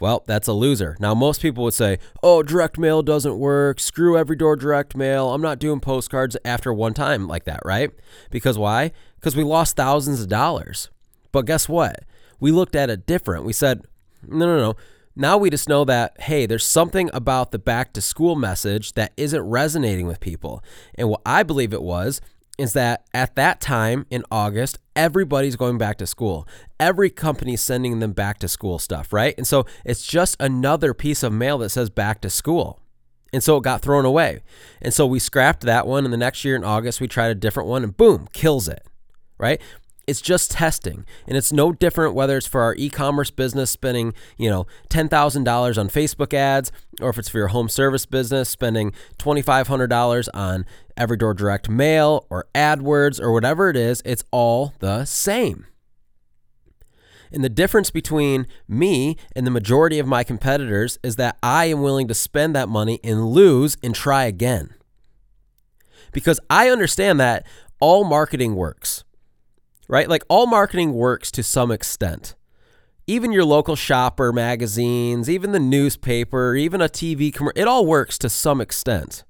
Well, 0.00 0.24
that's 0.26 0.48
a 0.48 0.52
loser. 0.52 0.96
Now, 1.00 1.14
most 1.14 1.42
people 1.42 1.64
would 1.64 1.74
say, 1.74 1.98
oh, 2.22 2.42
direct 2.42 2.78
mail 2.78 3.02
doesn't 3.02 3.38
work. 3.38 3.80
Screw 3.80 4.16
every 4.16 4.36
door 4.36 4.56
direct 4.56 4.96
mail. 4.96 5.34
I'm 5.34 5.42
not 5.42 5.58
doing 5.58 5.80
postcards 5.80 6.36
after 6.44 6.72
one 6.72 6.94
time 6.94 7.26
like 7.26 7.44
that, 7.44 7.60
right? 7.64 7.90
Because 8.30 8.56
why? 8.56 8.92
Because 9.16 9.34
we 9.34 9.42
lost 9.42 9.76
thousands 9.76 10.20
of 10.20 10.28
dollars. 10.28 10.90
But 11.32 11.46
guess 11.46 11.68
what? 11.68 12.04
We 12.40 12.52
looked 12.52 12.76
at 12.76 12.90
it 12.90 13.06
different. 13.06 13.44
We 13.44 13.52
said, 13.52 13.82
no, 14.26 14.46
no, 14.46 14.58
no. 14.58 14.74
Now 15.16 15.36
we 15.36 15.50
just 15.50 15.68
know 15.68 15.84
that, 15.84 16.20
hey, 16.20 16.46
there's 16.46 16.64
something 16.64 17.10
about 17.12 17.50
the 17.50 17.58
back 17.58 17.92
to 17.94 18.00
school 18.00 18.36
message 18.36 18.92
that 18.92 19.12
isn't 19.16 19.42
resonating 19.42 20.06
with 20.06 20.20
people. 20.20 20.62
And 20.94 21.08
what 21.08 21.22
I 21.26 21.42
believe 21.42 21.72
it 21.72 21.82
was 21.82 22.20
is 22.58 22.72
that 22.72 23.04
at 23.14 23.36
that 23.36 23.60
time 23.60 24.04
in 24.10 24.24
August, 24.30 24.78
everybody's 24.96 25.56
going 25.56 25.78
back 25.78 25.96
to 25.98 26.06
school. 26.06 26.46
Every 26.78 27.08
company's 27.08 27.60
sending 27.60 28.00
them 28.00 28.12
back 28.12 28.38
to 28.40 28.48
school 28.48 28.80
stuff, 28.80 29.12
right? 29.12 29.34
And 29.38 29.46
so 29.46 29.64
it's 29.84 30.04
just 30.04 30.36
another 30.40 30.92
piece 30.92 31.22
of 31.22 31.32
mail 31.32 31.58
that 31.58 31.70
says 31.70 31.88
back 31.88 32.20
to 32.22 32.30
school. 32.30 32.80
And 33.32 33.42
so 33.42 33.56
it 33.58 33.62
got 33.62 33.82
thrown 33.82 34.04
away. 34.04 34.40
And 34.82 34.92
so 34.92 35.06
we 35.06 35.18
scrapped 35.18 35.60
that 35.62 35.86
one. 35.86 36.04
And 36.04 36.12
the 36.12 36.18
next 36.18 36.44
year 36.44 36.56
in 36.56 36.64
August, 36.64 37.00
we 37.00 37.06
tried 37.06 37.28
a 37.30 37.34
different 37.34 37.68
one 37.68 37.84
and 37.84 37.96
boom, 37.96 38.28
kills 38.32 38.68
it, 38.68 38.84
right? 39.38 39.60
It's 40.08 40.22
just 40.22 40.52
testing. 40.52 41.04
And 41.26 41.36
it's 41.36 41.52
no 41.52 41.70
different 41.70 42.14
whether 42.14 42.38
it's 42.38 42.46
for 42.46 42.62
our 42.62 42.74
e-commerce 42.76 43.30
business 43.30 43.70
spending, 43.70 44.14
you 44.38 44.48
know, 44.48 44.66
$10,000 44.88 45.78
on 45.78 45.88
Facebook 45.90 46.32
ads 46.32 46.72
or 47.02 47.10
if 47.10 47.18
it's 47.18 47.28
for 47.28 47.36
your 47.36 47.48
home 47.48 47.68
service 47.68 48.06
business 48.06 48.48
spending 48.48 48.92
$2,500 49.18 50.28
on 50.32 50.64
Everydoor 50.96 51.36
Direct 51.36 51.68
Mail 51.68 52.26
or 52.30 52.46
AdWords 52.54 53.20
or 53.20 53.32
whatever 53.32 53.68
it 53.68 53.76
is, 53.76 54.00
it's 54.06 54.24
all 54.30 54.72
the 54.78 55.04
same. 55.04 55.66
And 57.30 57.44
the 57.44 57.50
difference 57.50 57.90
between 57.90 58.46
me 58.66 59.18
and 59.36 59.46
the 59.46 59.50
majority 59.50 59.98
of 59.98 60.06
my 60.06 60.24
competitors 60.24 60.98
is 61.02 61.16
that 61.16 61.36
I 61.42 61.66
am 61.66 61.82
willing 61.82 62.08
to 62.08 62.14
spend 62.14 62.56
that 62.56 62.70
money 62.70 62.98
and 63.04 63.26
lose 63.26 63.76
and 63.82 63.94
try 63.94 64.24
again. 64.24 64.72
Because 66.12 66.40
I 66.48 66.70
understand 66.70 67.20
that 67.20 67.46
all 67.78 68.04
marketing 68.04 68.54
works 68.54 69.04
right? 69.88 70.08
Like 70.08 70.22
all 70.28 70.46
marketing 70.46 70.92
works 70.92 71.30
to 71.32 71.42
some 71.42 71.70
extent. 71.70 72.34
Even 73.06 73.32
your 73.32 73.44
local 73.44 73.74
shopper 73.74 74.32
magazines, 74.32 75.30
even 75.30 75.52
the 75.52 75.58
newspaper, 75.58 76.54
even 76.54 76.82
a 76.82 76.88
TV 76.88 77.32
commercial, 77.32 77.58
it 77.58 77.66
all 77.66 77.86
works 77.86 78.18
to 78.18 78.28
some 78.28 78.60
extent. 78.60 79.24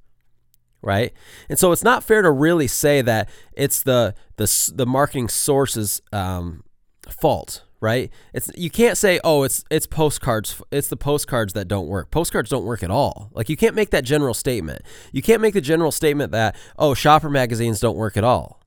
Right? 0.82 1.12
And 1.48 1.58
so 1.58 1.72
it's 1.72 1.84
not 1.84 2.04
fair 2.04 2.22
to 2.22 2.30
really 2.30 2.66
say 2.66 3.02
that 3.02 3.28
it's 3.52 3.82
the 3.82 4.14
the, 4.36 4.72
the 4.74 4.86
marketing 4.86 5.28
source's 5.28 6.00
um, 6.12 6.62
fault, 7.08 7.64
right? 7.80 8.12
It's 8.32 8.48
you 8.56 8.70
can't 8.70 8.96
say, 8.96 9.18
oh, 9.24 9.42
it's 9.42 9.64
it's 9.70 9.86
postcards, 9.86 10.60
it's 10.70 10.88
the 10.88 10.96
postcards 10.96 11.52
that 11.54 11.66
don't 11.66 11.88
work. 11.88 12.12
Postcards 12.12 12.50
don't 12.50 12.64
work 12.64 12.84
at 12.84 12.90
all. 12.90 13.30
Like 13.32 13.48
you 13.48 13.56
can't 13.56 13.74
make 13.74 13.90
that 13.90 14.04
general 14.04 14.34
statement. 14.34 14.82
You 15.12 15.22
can't 15.22 15.42
make 15.42 15.54
the 15.54 15.60
general 15.60 15.90
statement 15.90 16.30
that 16.32 16.54
oh, 16.78 16.94
shopper 16.94 17.30
magazines 17.30 17.80
don't 17.80 17.96
work 17.96 18.16
at 18.16 18.24
all 18.24 18.57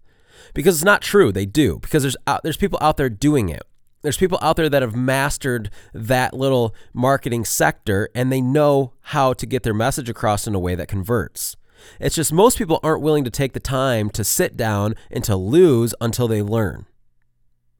because 0.53 0.75
it's 0.75 0.85
not 0.85 1.01
true. 1.01 1.31
They 1.31 1.45
do 1.45 1.79
because 1.79 2.03
there's 2.03 2.17
there's 2.43 2.57
people 2.57 2.79
out 2.81 2.97
there 2.97 3.09
doing 3.09 3.49
it. 3.49 3.63
There's 4.01 4.17
people 4.17 4.39
out 4.41 4.55
there 4.55 4.69
that 4.69 4.81
have 4.81 4.95
mastered 4.95 5.69
that 5.93 6.33
little 6.33 6.75
marketing 6.93 7.45
sector 7.45 8.09
and 8.15 8.31
they 8.31 8.41
know 8.41 8.93
how 9.01 9.33
to 9.33 9.45
get 9.45 9.63
their 9.63 9.73
message 9.73 10.09
across 10.09 10.47
in 10.47 10.55
a 10.55 10.59
way 10.59 10.73
that 10.75 10.87
converts. 10.87 11.55
It's 11.99 12.15
just 12.15 12.33
most 12.33 12.57
people 12.57 12.79
aren't 12.83 13.01
willing 13.01 13.23
to 13.23 13.29
take 13.29 13.53
the 13.53 13.59
time 13.59 14.09
to 14.11 14.23
sit 14.23 14.57
down 14.57 14.95
and 15.09 15.23
to 15.23 15.35
lose 15.35 15.93
until 16.01 16.27
they 16.27 16.41
learn. 16.41 16.85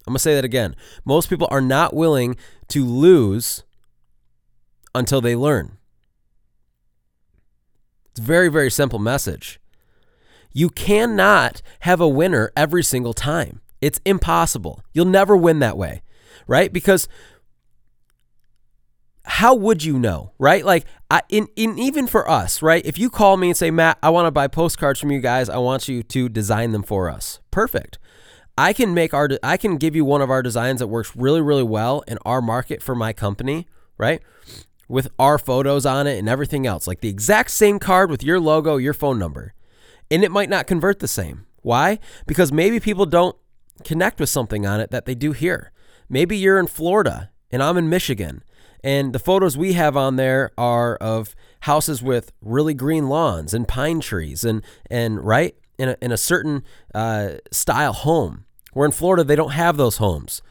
I'm 0.07 0.13
going 0.13 0.15
to 0.15 0.19
say 0.19 0.35
that 0.35 0.45
again. 0.45 0.75
Most 1.05 1.29
people 1.29 1.47
are 1.51 1.61
not 1.61 1.95
willing 1.95 2.35
to 2.69 2.83
lose 2.85 3.63
until 4.95 5.21
they 5.21 5.35
learn. 5.35 5.77
It's 8.11 8.19
a 8.19 8.23
very, 8.23 8.49
very 8.49 8.71
simple 8.71 8.99
message. 8.99 9.60
You 10.53 10.69
cannot 10.69 11.61
have 11.81 12.01
a 12.01 12.07
winner 12.07 12.51
every 12.55 12.83
single 12.83 13.13
time. 13.13 13.61
It's 13.81 13.99
impossible. 14.05 14.83
You'll 14.93 15.05
never 15.05 15.35
win 15.35 15.59
that 15.59 15.77
way, 15.77 16.01
right? 16.47 16.71
Because 16.71 17.07
how 19.23 19.55
would 19.55 19.83
you 19.83 19.97
know, 19.97 20.33
right? 20.37 20.65
Like, 20.65 20.85
I, 21.09 21.21
in, 21.29 21.47
in 21.55 21.77
even 21.79 22.07
for 22.07 22.29
us, 22.29 22.61
right? 22.61 22.85
If 22.85 22.97
you 22.97 23.09
call 23.09 23.37
me 23.37 23.49
and 23.49 23.57
say, 23.57 23.71
Matt, 23.71 23.97
I 24.03 24.09
want 24.09 24.27
to 24.27 24.31
buy 24.31 24.47
postcards 24.47 24.99
from 24.99 25.11
you 25.11 25.19
guys, 25.19 25.49
I 25.49 25.57
want 25.57 25.87
you 25.87 26.03
to 26.03 26.29
design 26.29 26.71
them 26.71 26.83
for 26.83 27.09
us. 27.09 27.39
Perfect. 27.49 27.97
I 28.57 28.73
can 28.73 28.93
make 28.93 29.13
our, 29.13 29.29
I 29.41 29.57
can 29.57 29.77
give 29.77 29.95
you 29.95 30.05
one 30.05 30.21
of 30.21 30.29
our 30.29 30.41
designs 30.43 30.79
that 30.79 30.87
works 30.87 31.15
really, 31.15 31.41
really 31.41 31.63
well 31.63 32.03
in 32.07 32.17
our 32.25 32.41
market 32.41 32.83
for 32.83 32.93
my 32.93 33.13
company, 33.13 33.67
right? 33.97 34.21
With 34.87 35.07
our 35.17 35.37
photos 35.37 35.85
on 35.85 36.05
it 36.07 36.19
and 36.19 36.27
everything 36.27 36.67
else, 36.67 36.85
like 36.85 37.01
the 37.01 37.09
exact 37.09 37.51
same 37.51 37.79
card 37.79 38.11
with 38.11 38.23
your 38.23 38.39
logo, 38.39 38.77
your 38.77 38.93
phone 38.93 39.17
number 39.17 39.53
and 40.11 40.23
it 40.23 40.29
might 40.29 40.49
not 40.49 40.67
convert 40.67 40.99
the 40.99 41.07
same. 41.07 41.47
Why? 41.61 41.97
Because 42.27 42.51
maybe 42.51 42.79
people 42.79 43.05
don't 43.05 43.35
connect 43.83 44.19
with 44.19 44.29
something 44.29 44.65
on 44.67 44.79
it 44.79 44.91
that 44.91 45.05
they 45.05 45.15
do 45.15 45.31
here. 45.31 45.71
Maybe 46.09 46.37
you're 46.37 46.59
in 46.59 46.67
Florida 46.67 47.31
and 47.49 47.63
I'm 47.63 47.77
in 47.77 47.89
Michigan, 47.89 48.43
and 48.83 49.13
the 49.13 49.19
photos 49.19 49.57
we 49.57 49.73
have 49.73 49.95
on 49.97 50.15
there 50.15 50.51
are 50.57 50.95
of 50.97 51.35
houses 51.61 52.01
with 52.01 52.31
really 52.41 52.73
green 52.73 53.07
lawns 53.09 53.53
and 53.53 53.67
pine 53.67 53.99
trees 53.99 54.43
and 54.43 54.63
and 54.89 55.25
right 55.25 55.55
in 55.77 55.89
a, 55.89 55.97
in 56.01 56.11
a 56.11 56.17
certain 56.17 56.63
uh, 56.93 57.33
style 57.51 57.93
home. 57.93 58.45
Where 58.73 58.85
in 58.85 58.93
Florida 58.93 59.23
they 59.23 59.35
don't 59.35 59.51
have 59.51 59.75
those 59.75 59.97
homes, 59.97 60.41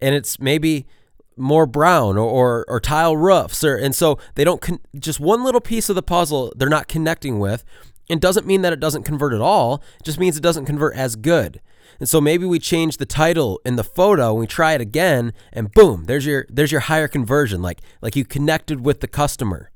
and 0.00 0.14
it's 0.14 0.40
maybe 0.40 0.86
more 1.36 1.66
brown 1.66 2.18
or, 2.18 2.28
or, 2.28 2.64
or 2.68 2.80
tile 2.80 3.16
roofs 3.16 3.62
or 3.62 3.76
and 3.76 3.94
so 3.94 4.18
they 4.34 4.42
don't 4.42 4.60
con- 4.60 4.80
just 4.98 5.20
one 5.20 5.44
little 5.44 5.60
piece 5.60 5.88
of 5.88 5.94
the 5.94 6.02
puzzle 6.02 6.52
they're 6.56 6.68
not 6.68 6.88
connecting 6.88 7.38
with 7.38 7.64
it 8.08 8.20
doesn't 8.20 8.46
mean 8.46 8.62
that 8.62 8.72
it 8.72 8.80
doesn't 8.80 9.02
convert 9.04 9.32
at 9.32 9.40
all. 9.40 9.82
It 9.98 10.04
just 10.04 10.18
means 10.18 10.36
it 10.36 10.42
doesn't 10.42 10.64
convert 10.66 10.96
as 10.96 11.16
good. 11.16 11.60
And 12.00 12.08
so 12.08 12.20
maybe 12.20 12.46
we 12.46 12.58
change 12.58 12.96
the 12.96 13.06
title 13.06 13.60
in 13.64 13.76
the 13.76 13.84
photo 13.84 14.30
and 14.30 14.40
we 14.40 14.46
try 14.46 14.72
it 14.72 14.80
again 14.80 15.32
and 15.52 15.72
boom, 15.72 16.04
there's 16.04 16.26
your 16.26 16.46
there's 16.48 16.72
your 16.72 16.82
higher 16.82 17.08
conversion 17.08 17.60
like 17.60 17.80
like 18.00 18.16
you 18.16 18.24
connected 18.24 18.84
with 18.84 19.00
the 19.00 19.08
customer. 19.08 19.70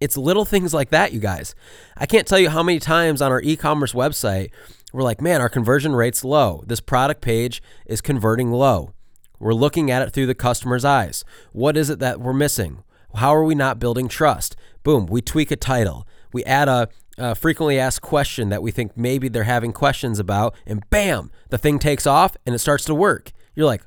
It's 0.00 0.16
little 0.16 0.44
things 0.44 0.74
like 0.74 0.90
that, 0.90 1.12
you 1.12 1.20
guys. 1.20 1.54
I 1.96 2.04
can't 2.04 2.26
tell 2.26 2.38
you 2.38 2.50
how 2.50 2.62
many 2.62 2.78
times 2.78 3.22
on 3.22 3.32
our 3.32 3.40
e-commerce 3.40 3.92
website 3.92 4.50
we're 4.92 5.02
like, 5.02 5.20
"Man, 5.20 5.40
our 5.40 5.48
conversion 5.48 5.94
rate's 5.94 6.24
low. 6.24 6.62
This 6.66 6.80
product 6.80 7.20
page 7.20 7.62
is 7.86 8.00
converting 8.00 8.50
low." 8.50 8.92
We're 9.38 9.54
looking 9.54 9.90
at 9.90 10.02
it 10.02 10.12
through 10.12 10.26
the 10.26 10.34
customer's 10.34 10.84
eyes. 10.84 11.24
What 11.52 11.76
is 11.76 11.90
it 11.90 11.98
that 11.98 12.20
we're 12.20 12.32
missing? 12.32 12.82
How 13.14 13.34
are 13.34 13.44
we 13.44 13.54
not 13.54 13.78
building 13.78 14.08
trust? 14.08 14.56
Boom, 14.82 15.06
we 15.06 15.20
tweak 15.20 15.50
a 15.50 15.56
title. 15.56 16.06
We 16.32 16.44
add 16.44 16.68
a 16.68 16.88
uh, 17.18 17.34
frequently 17.34 17.78
asked 17.78 18.02
question 18.02 18.48
that 18.50 18.62
we 18.62 18.70
think 18.70 18.96
maybe 18.96 19.28
they're 19.28 19.44
having 19.44 19.72
questions 19.72 20.18
about, 20.18 20.54
and 20.66 20.88
bam, 20.90 21.30
the 21.50 21.58
thing 21.58 21.78
takes 21.78 22.06
off 22.06 22.36
and 22.44 22.54
it 22.54 22.58
starts 22.58 22.84
to 22.86 22.94
work. 22.94 23.32
You're 23.54 23.66
like, 23.66 23.82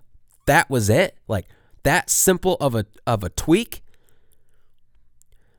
that 0.45 0.69
was 0.69 0.89
it? 0.89 1.17
Like 1.27 1.45
that 1.83 2.09
simple 2.09 2.57
of 2.59 2.75
a 2.75 2.85
of 3.05 3.23
a 3.23 3.29
tweak? 3.29 3.81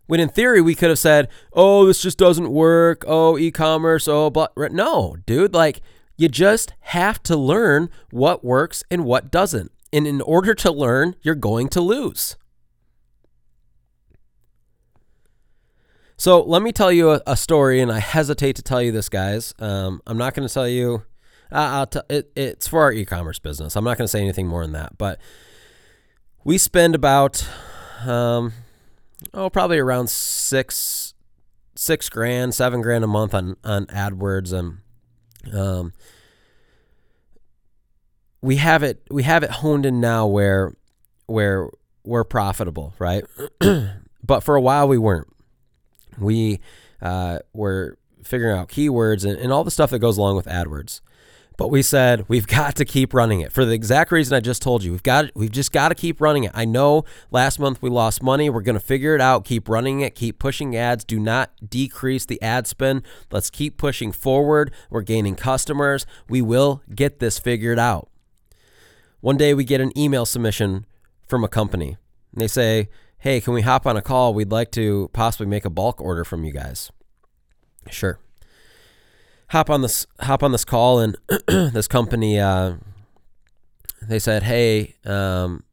When 0.07 0.19
in 0.19 0.29
theory, 0.29 0.61
we 0.61 0.75
could 0.75 0.89
have 0.89 0.99
said, 0.99 1.29
oh, 1.53 1.87
this 1.87 2.03
just 2.03 2.19
doesn't 2.19 2.51
work. 2.51 3.05
Oh, 3.07 3.39
e 3.39 3.53
commerce. 3.53 4.09
Oh, 4.09 4.29
but 4.29 4.53
no, 4.57 5.17
dude, 5.25 5.55
like 5.55 5.81
you 6.17 6.29
just 6.29 6.75
have 6.81 7.23
to 7.23 7.37
learn 7.37 7.89
what 8.11 8.45
works 8.45 8.83
and 8.91 9.05
what 9.05 9.31
doesn't. 9.31 9.71
And 9.93 10.07
in 10.07 10.21
order 10.21 10.55
to 10.55 10.73
learn, 10.73 11.15
you're 11.23 11.35
going 11.37 11.69
to 11.69 11.81
lose. 11.81 12.37
So 16.21 16.43
let 16.43 16.61
me 16.61 16.71
tell 16.71 16.93
you 16.93 17.13
a, 17.13 17.23
a 17.27 17.35
story, 17.35 17.81
and 17.81 17.91
I 17.91 17.99
hesitate 17.99 18.57
to 18.57 18.63
tell 18.63 18.83
you 18.83 18.93
this, 18.93 19.09
guys. 19.09 19.55
Um, 19.59 20.03
I'm 20.07 20.19
not 20.19 20.35
going 20.35 20.47
to 20.47 20.53
tell 20.53 20.69
you. 20.69 21.03
Uh, 21.51 21.87
t- 21.87 22.01
it, 22.11 22.31
it's 22.37 22.69
for 22.69 22.83
our 22.83 22.93
e-commerce 22.93 23.39
business. 23.39 23.75
I'm 23.75 23.85
not 23.85 23.97
going 23.97 24.05
to 24.05 24.09
say 24.09 24.21
anything 24.21 24.47
more 24.47 24.61
than 24.61 24.73
that. 24.73 24.99
But 24.99 25.19
we 26.45 26.59
spend 26.59 26.95
about, 26.95 27.49
um, 28.05 28.53
oh, 29.33 29.49
probably 29.49 29.79
around 29.79 30.11
six, 30.11 31.15
six 31.75 32.11
grand, 32.11 32.55
seven 32.55 32.83
grand 32.83 33.03
a 33.03 33.07
month 33.07 33.33
on 33.33 33.57
on 33.65 33.87
AdWords, 33.87 34.53
and 34.53 35.57
um, 35.59 35.95
we 38.43 38.57
have 38.57 38.83
it 38.83 39.01
we 39.11 39.23
have 39.23 39.43
it 39.43 39.51
honed 39.51 39.87
in 39.87 40.03
now 40.03 40.27
where 40.27 40.75
where 41.25 41.71
we're 42.05 42.25
profitable, 42.25 42.93
right? 42.99 43.25
but 44.23 44.41
for 44.41 44.55
a 44.55 44.61
while 44.61 44.87
we 44.87 44.99
weren't 44.99 45.27
we 46.21 46.61
uh, 47.03 47.41
were 47.53 47.97
figuring 48.25 48.59
out 48.59 48.69
keywords 48.69 49.25
and, 49.25 49.39
and 49.39 49.53
all 49.53 49.65
the 49.65 49.71
stuff 49.71 49.91
that 49.91 49.99
goes 49.99 50.19
along 50.19 50.37
with 50.37 50.47
AdWords. 50.47 51.01
But 51.57 51.69
we 51.69 51.83
said 51.83 52.25
we've 52.27 52.47
got 52.61 52.75
to 52.77 52.87
keep 52.87 53.13
running 53.13 53.43
it 53.43 53.53
for 53.53 53.67
the 53.67 53.73
exact 53.73 54.13
reason 54.13 54.35
I 54.35 54.41
just 54.41 54.63
told 54.63 54.83
you. 54.83 54.93
We've 54.93 55.03
got 55.03 55.27
we've 55.35 55.51
just 55.51 55.73
got 55.73 55.91
to 55.91 55.95
keep 55.95 56.19
running 56.21 56.45
it. 56.45 56.53
I 56.55 56.65
know 56.65 57.05
last 57.31 57.59
month 57.59 57.83
we 57.83 57.91
lost 57.91 58.23
money. 58.23 58.49
We're 58.49 58.63
going 58.63 58.79
to 58.79 58.85
figure 58.85 59.15
it 59.15 59.21
out. 59.21 59.45
Keep 59.45 59.69
running 59.69 60.01
it. 60.01 60.15
Keep 60.15 60.39
pushing 60.39 60.75
ads. 60.75 61.05
Do 61.05 61.21
not 61.21 61.51
decrease 61.69 62.25
the 62.25 62.41
ad 62.41 62.67
spend. 62.67 63.03
Let's 63.31 63.51
keep 63.51 63.77
pushing 63.77 64.11
forward. 64.11 64.73
We're 64.89 65.03
gaining 65.03 65.35
customers. 65.35 66.07
We 66.31 66.41
will 66.41 66.83
get 66.95 67.19
this 67.19 67.39
figured 67.39 67.79
out. 67.79 68.09
One 69.21 69.37
day 69.37 69.53
we 69.53 69.65
get 69.65 69.83
an 69.83 69.97
email 69.99 70.25
submission 70.25 70.87
from 71.29 71.45
a 71.45 71.49
company. 71.49 71.99
And 72.33 72.41
they 72.41 72.49
say, 72.49 72.89
hey, 73.21 73.41
can 73.41 73.55
we 73.55 73.63
hop 73.63 73.87
on 73.87 73.97
a 73.97 74.03
call? 74.03 74.35
We'd 74.35 74.51
like 74.51 74.71
to 74.73 75.11
possibly 75.13 75.47
make 75.47 75.65
a 75.65 75.71
bulk 75.71 76.01
order 76.01 76.25
from 76.25 76.45
you 76.45 76.53
guys. 76.53 76.91
Sure. 77.91 78.19
Hop 79.51 79.69
on 79.71 79.83
this 79.83 80.07
hop 80.21 80.43
on 80.43 80.53
this 80.53 80.65
call 80.65 81.01
and 81.01 81.17
this 81.47 81.89
company 81.89 82.39
uh, 82.39 82.75
they 84.03 84.19
said, 84.19 84.45
hey, 84.45 84.95
um, 85.05 85.65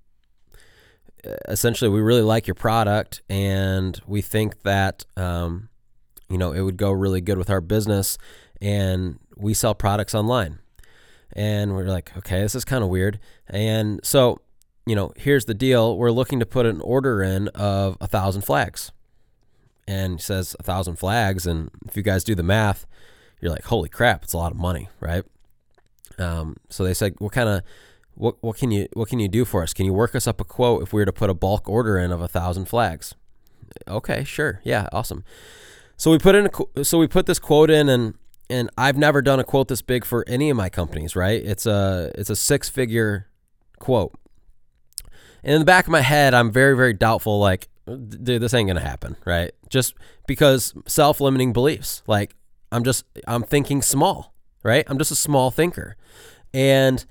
essentially 1.48 1.89
we 1.89 2.01
really 2.01 2.22
like 2.22 2.48
your 2.48 2.56
product 2.56 3.22
and 3.30 4.01
we 4.08 4.22
think 4.22 4.63
that 4.63 5.06
um, 5.16 5.70
you 6.30 6.38
know 6.38 6.51
it 6.51 6.62
would 6.62 6.77
go 6.77 6.92
really 6.92 7.22
good 7.22 7.38
with 7.38 7.50
our 7.50 7.62
business 7.62 8.18
and 8.62 9.20
we 9.36 9.54
sell 9.54 9.75
products 9.75 10.16
online. 10.16 10.60
And 11.34 11.75
we're 11.75 11.86
like, 11.86 12.16
okay, 12.18 12.42
this 12.42 12.56
is 12.56 12.66
kind 12.66 12.84
of 12.84 12.89
weird. 12.89 13.20
And 13.48 14.00
so 14.04 14.42
you 14.88 14.96
know, 14.96 15.12
here's 15.17 15.46
the 15.46 15.53
deal. 15.53 15.98
We're 15.98 16.12
looking 16.12 16.39
to 16.39 16.46
put 16.46 16.65
an 16.65 16.79
order 16.82 17.22
in 17.22 17.50
of 17.50 17.98
a 18.00 18.08
thousand 18.08 18.44
flags. 18.44 18.91
And 19.89 20.20
says 20.20 20.56
a 20.60 20.63
thousand 20.63 20.98
flags. 20.98 21.46
And 21.48 21.70
if 21.86 21.96
you 21.96 22.03
guys 22.03 22.24
do 22.24 22.36
the 22.36 22.44
math, 22.44 22.86
you're 23.39 23.51
like, 23.51 23.65
holy 23.65 23.89
crap, 23.89 24.24
it's 24.24 24.34
a 24.34 24.38
lot 24.38 24.51
of 24.51 24.58
money, 24.58 24.89
right? 25.00 25.24
Um, 26.17 26.58
so 26.70 26.84
they 26.84 26.94
said, 26.94 27.15
what 27.20 27.32
kind 27.32 27.48
of, 27.48 27.62
what, 28.15 28.36
what 28.41 28.58
can 28.58 28.72
you, 28.72 28.88
what 28.94 29.08
can 29.08 29.20
you 29.20 29.29
do 29.29 29.46
for 29.46 29.63
us? 29.63 29.74
Can 29.74 29.86
you 29.86 29.94
work 29.94 30.13
us 30.13 30.27
up 30.27 30.41
a 30.41 30.44
quote 30.44 30.84
if 30.84 30.91
we 30.91 31.01
were 31.01 31.06
to 31.06 31.13
put 31.13 31.29
a 31.29 31.34
bulk 31.34 31.70
order 31.70 31.98
in 31.98 32.12
of 32.12 32.20
a 32.20 32.27
thousand 32.27 32.65
flags? 32.65 33.15
Okay, 33.88 34.24
sure. 34.25 34.60
Yeah. 34.63 34.89
Awesome. 34.91 35.24
So 35.96 36.12
we 36.12 36.17
put 36.17 36.36
in 36.36 36.50
a, 36.77 36.84
so 36.84 36.98
we 36.98 37.08
put 37.08 37.25
this 37.25 37.39
quote 37.39 37.70
in 37.70 37.88
and, 37.88 38.15
and 38.50 38.70
I've 38.77 38.98
never 38.98 39.22
done 39.22 39.39
a 39.39 39.44
quote 39.46 39.67
this 39.67 39.82
big 39.82 40.03
for 40.03 40.25
any 40.27 40.50
of 40.50 40.58
my 40.58 40.67
companies, 40.70 41.15
right? 41.15 41.41
It's 41.41 41.65
a, 41.65 42.12
it's 42.15 42.29
a 42.29 42.36
six 42.36 42.67
figure 42.70 43.27
quote 43.79 44.13
and 45.48 45.54
in 45.54 45.62
the 45.62 45.66
back 45.66 45.86
of 45.86 45.92
my 45.92 46.01
head, 46.01 46.34
I'm 46.34 46.51
very, 46.51 46.75
very 46.75 46.92
doubtful, 46.92 47.39
like, 47.39 47.70
dude, 47.86 48.42
this 48.42 48.54
ain't 48.54 48.68
going 48.68 48.75
to 48.75 48.86
happen, 48.86 49.16
right? 49.24 49.51
Just 49.70 49.94
because 50.27 50.74
self 50.88 51.22
limiting 51.22 51.54
beliefs. 51.54 52.04
Like, 52.06 52.36
I'm 52.70 52.84
just, 52.84 53.06
I'm 53.25 53.44
thinking 53.44 53.82
small, 53.82 54.34
right? 54.62 54.84
I'm 54.88 54.98
just 54.98 55.10
a 55.10 55.16
small 55.16 55.50
thinker. 55.50 55.96
And 56.54 57.06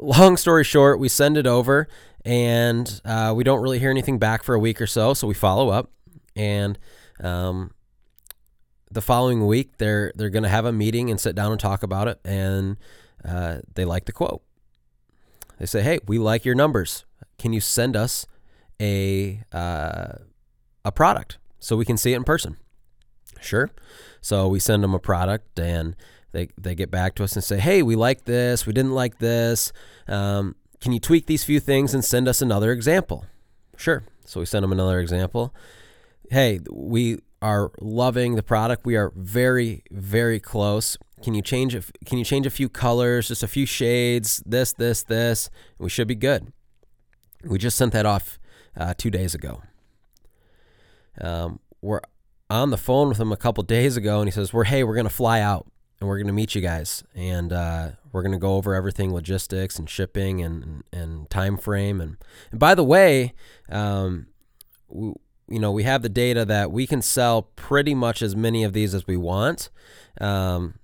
long 0.00 0.36
story 0.36 0.64
short, 0.64 0.98
we 0.98 1.08
send 1.08 1.36
it 1.36 1.46
over 1.46 1.86
and 2.24 3.00
uh, 3.04 3.32
we 3.36 3.44
don't 3.44 3.62
really 3.62 3.78
hear 3.78 3.90
anything 3.90 4.18
back 4.18 4.42
for 4.42 4.56
a 4.56 4.58
week 4.58 4.80
or 4.80 4.88
so. 4.88 5.14
So 5.14 5.28
we 5.28 5.34
follow 5.34 5.68
up. 5.68 5.92
And, 6.34 6.76
um, 7.22 7.70
the 8.90 9.00
following 9.00 9.46
week, 9.46 9.78
they're 9.78 10.10
they're 10.16 10.30
going 10.30 10.42
to 10.42 10.48
have 10.48 10.64
a 10.64 10.72
meeting 10.72 11.10
and 11.10 11.20
sit 11.20 11.36
down 11.36 11.52
and 11.52 11.60
talk 11.60 11.84
about 11.84 12.08
it, 12.08 12.18
and 12.24 12.76
uh, 13.24 13.58
they 13.72 13.84
like 13.84 14.06
the 14.06 14.12
quote. 14.12 14.42
They 15.60 15.66
say, 15.66 15.82
"Hey, 15.82 16.00
we 16.08 16.18
like 16.18 16.44
your 16.44 16.56
numbers 16.56 17.04
can 17.40 17.52
you 17.54 17.60
send 17.60 17.96
us 17.96 18.26
a 18.80 19.42
uh, 19.50 20.12
a 20.84 20.92
product 20.92 21.38
so 21.58 21.76
we 21.76 21.84
can 21.84 21.96
see 21.96 22.12
it 22.12 22.16
in 22.16 22.24
person? 22.24 22.56
Sure. 23.40 23.70
So 24.20 24.48
we 24.48 24.60
send 24.60 24.82
them 24.84 24.94
a 24.94 24.98
product 24.98 25.58
and 25.58 25.96
they, 26.32 26.48
they 26.58 26.74
get 26.74 26.90
back 26.90 27.14
to 27.16 27.24
us 27.24 27.34
and 27.34 27.42
say, 27.42 27.58
hey, 27.58 27.82
we 27.82 27.96
like 27.96 28.24
this, 28.24 28.66
we 28.66 28.72
didn't 28.72 28.92
like 28.92 29.18
this. 29.18 29.72
Um, 30.06 30.54
can 30.80 30.92
you 30.92 31.00
tweak 31.00 31.26
these 31.26 31.42
few 31.42 31.60
things 31.60 31.94
and 31.94 32.04
send 32.04 32.28
us 32.28 32.42
another 32.42 32.72
example? 32.72 33.24
Sure. 33.76 34.04
So 34.26 34.40
we 34.40 34.46
send 34.46 34.62
them 34.62 34.72
another 34.72 35.00
example. 35.00 35.54
Hey, 36.30 36.60
we 36.70 37.18
are 37.42 37.72
loving 37.80 38.34
the 38.34 38.42
product. 38.42 38.84
We 38.84 38.96
are 38.96 39.12
very, 39.16 39.82
very 39.90 40.38
close. 40.38 40.98
Can 41.22 41.34
you 41.34 41.42
change 41.42 41.74
it? 41.74 41.90
Can 42.04 42.18
you 42.18 42.24
change 42.24 42.46
a 42.46 42.50
few 42.50 42.68
colors, 42.68 43.28
just 43.28 43.42
a 43.42 43.48
few 43.48 43.66
shades? 43.66 44.42
This, 44.46 44.72
this, 44.74 45.02
this. 45.02 45.50
We 45.78 45.88
should 45.88 46.08
be 46.08 46.14
good. 46.14 46.52
We 47.44 47.58
just 47.58 47.76
sent 47.76 47.92
that 47.92 48.06
off 48.06 48.38
uh, 48.76 48.94
two 48.96 49.10
days 49.10 49.34
ago. 49.34 49.62
Um, 51.20 51.60
we're 51.80 52.00
on 52.48 52.70
the 52.70 52.76
phone 52.76 53.08
with 53.08 53.18
him 53.18 53.32
a 53.32 53.36
couple 53.36 53.62
days 53.62 53.96
ago, 53.96 54.20
and 54.20 54.28
he 54.28 54.32
says, 54.32 54.52
"We're 54.52 54.64
hey, 54.64 54.84
we're 54.84 54.96
gonna 54.96 55.08
fly 55.08 55.40
out 55.40 55.66
and 56.00 56.08
we're 56.08 56.18
gonna 56.18 56.32
meet 56.32 56.54
you 56.54 56.60
guys, 56.60 57.04
and 57.14 57.52
uh, 57.52 57.90
we're 58.12 58.22
gonna 58.22 58.38
go 58.38 58.56
over 58.56 58.74
everything, 58.74 59.12
logistics 59.12 59.78
and 59.78 59.88
shipping 59.88 60.42
and 60.42 60.82
and 60.92 61.28
time 61.30 61.56
frame. 61.56 62.00
And, 62.00 62.16
and 62.50 62.60
by 62.60 62.74
the 62.74 62.84
way, 62.84 63.34
um, 63.68 64.26
we, 64.88 65.12
you 65.48 65.58
know, 65.58 65.72
we 65.72 65.82
have 65.82 66.02
the 66.02 66.08
data 66.08 66.44
that 66.44 66.70
we 66.70 66.86
can 66.86 67.02
sell 67.02 67.42
pretty 67.42 67.94
much 67.94 68.22
as 68.22 68.36
many 68.36 68.64
of 68.64 68.72
these 68.72 68.94
as 68.94 69.06
we 69.06 69.16
want. 69.16 69.68
Um, 70.20 70.74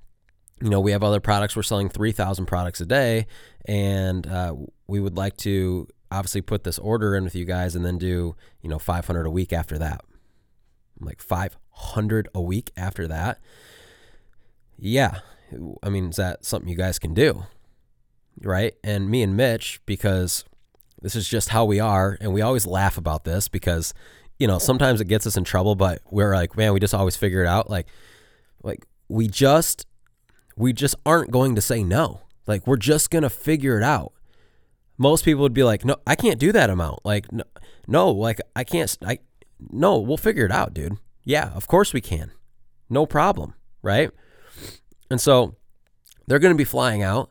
you 0.60 0.70
know, 0.70 0.80
we 0.80 0.92
have 0.92 1.02
other 1.02 1.20
products. 1.20 1.54
We're 1.54 1.62
selling 1.62 1.88
3,000 1.88 2.46
products 2.46 2.80
a 2.80 2.86
day, 2.86 3.26
and 3.66 4.26
uh, 4.26 4.54
we 4.86 5.00
would 5.00 5.16
like 5.16 5.36
to 5.38 5.86
obviously 6.10 6.40
put 6.40 6.64
this 6.64 6.78
order 6.78 7.14
in 7.14 7.24
with 7.24 7.34
you 7.34 7.44
guys 7.44 7.74
and 7.74 7.84
then 7.84 7.98
do, 7.98 8.36
you 8.62 8.68
know, 8.68 8.78
500 8.78 9.26
a 9.26 9.30
week 9.30 9.52
after 9.52 9.78
that. 9.78 10.04
I'm 11.00 11.06
like 11.06 11.20
500 11.20 12.28
a 12.34 12.40
week 12.40 12.70
after 12.76 13.06
that. 13.08 13.40
Yeah. 14.78 15.20
I 15.82 15.88
mean, 15.88 16.10
is 16.10 16.16
that 16.16 16.44
something 16.44 16.68
you 16.68 16.76
guys 16.76 16.98
can 16.98 17.14
do? 17.14 17.44
Right? 18.42 18.74
And 18.84 19.08
me 19.08 19.22
and 19.22 19.36
Mitch, 19.36 19.80
because 19.86 20.44
this 21.00 21.14
is 21.14 21.28
just 21.28 21.50
how 21.50 21.64
we 21.64 21.80
are, 21.80 22.16
and 22.20 22.32
we 22.32 22.42
always 22.42 22.66
laugh 22.66 22.98
about 22.98 23.24
this 23.24 23.48
because, 23.48 23.94
you 24.38 24.46
know, 24.46 24.58
sometimes 24.58 25.00
it 25.00 25.06
gets 25.06 25.26
us 25.26 25.36
in 25.36 25.44
trouble, 25.44 25.74
but 25.74 26.02
we're 26.10 26.34
like, 26.34 26.56
man, 26.56 26.72
we 26.72 26.80
just 26.80 26.94
always 26.94 27.16
figure 27.16 27.42
it 27.42 27.46
out. 27.46 27.70
Like, 27.70 27.86
like 28.62 28.86
we 29.08 29.28
just, 29.28 29.86
we 30.56 30.72
just 30.72 30.94
aren't 31.04 31.30
going 31.30 31.54
to 31.54 31.60
say 31.60 31.82
no. 31.82 32.20
Like, 32.46 32.66
we're 32.66 32.76
just 32.76 33.10
going 33.10 33.22
to 33.22 33.30
figure 33.30 33.76
it 33.78 33.82
out 33.82 34.12
most 34.98 35.24
people 35.24 35.42
would 35.42 35.54
be 35.54 35.62
like, 35.64 35.84
no, 35.84 35.96
I 36.06 36.14
can't 36.14 36.38
do 36.38 36.52
that 36.52 36.70
amount. 36.70 37.04
Like, 37.04 37.30
no, 37.32 37.44
no, 37.86 38.10
like 38.10 38.40
I 38.54 38.64
can't, 38.64 38.96
I, 39.04 39.18
no, 39.70 39.98
we'll 39.98 40.16
figure 40.16 40.44
it 40.44 40.52
out, 40.52 40.74
dude. 40.74 40.98
Yeah, 41.24 41.50
of 41.54 41.66
course 41.66 41.92
we 41.92 42.00
can. 42.00 42.32
No 42.88 43.06
problem. 43.06 43.54
Right. 43.82 44.10
And 45.10 45.20
so 45.20 45.56
they're 46.26 46.38
going 46.38 46.54
to 46.54 46.58
be 46.58 46.64
flying 46.64 47.02
out 47.02 47.30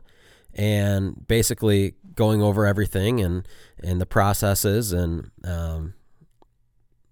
and 0.54 1.26
basically 1.26 1.94
going 2.14 2.42
over 2.42 2.66
everything 2.66 3.20
and, 3.20 3.46
and 3.82 4.00
the 4.00 4.06
processes. 4.06 4.92
And, 4.92 5.30
um, 5.44 5.94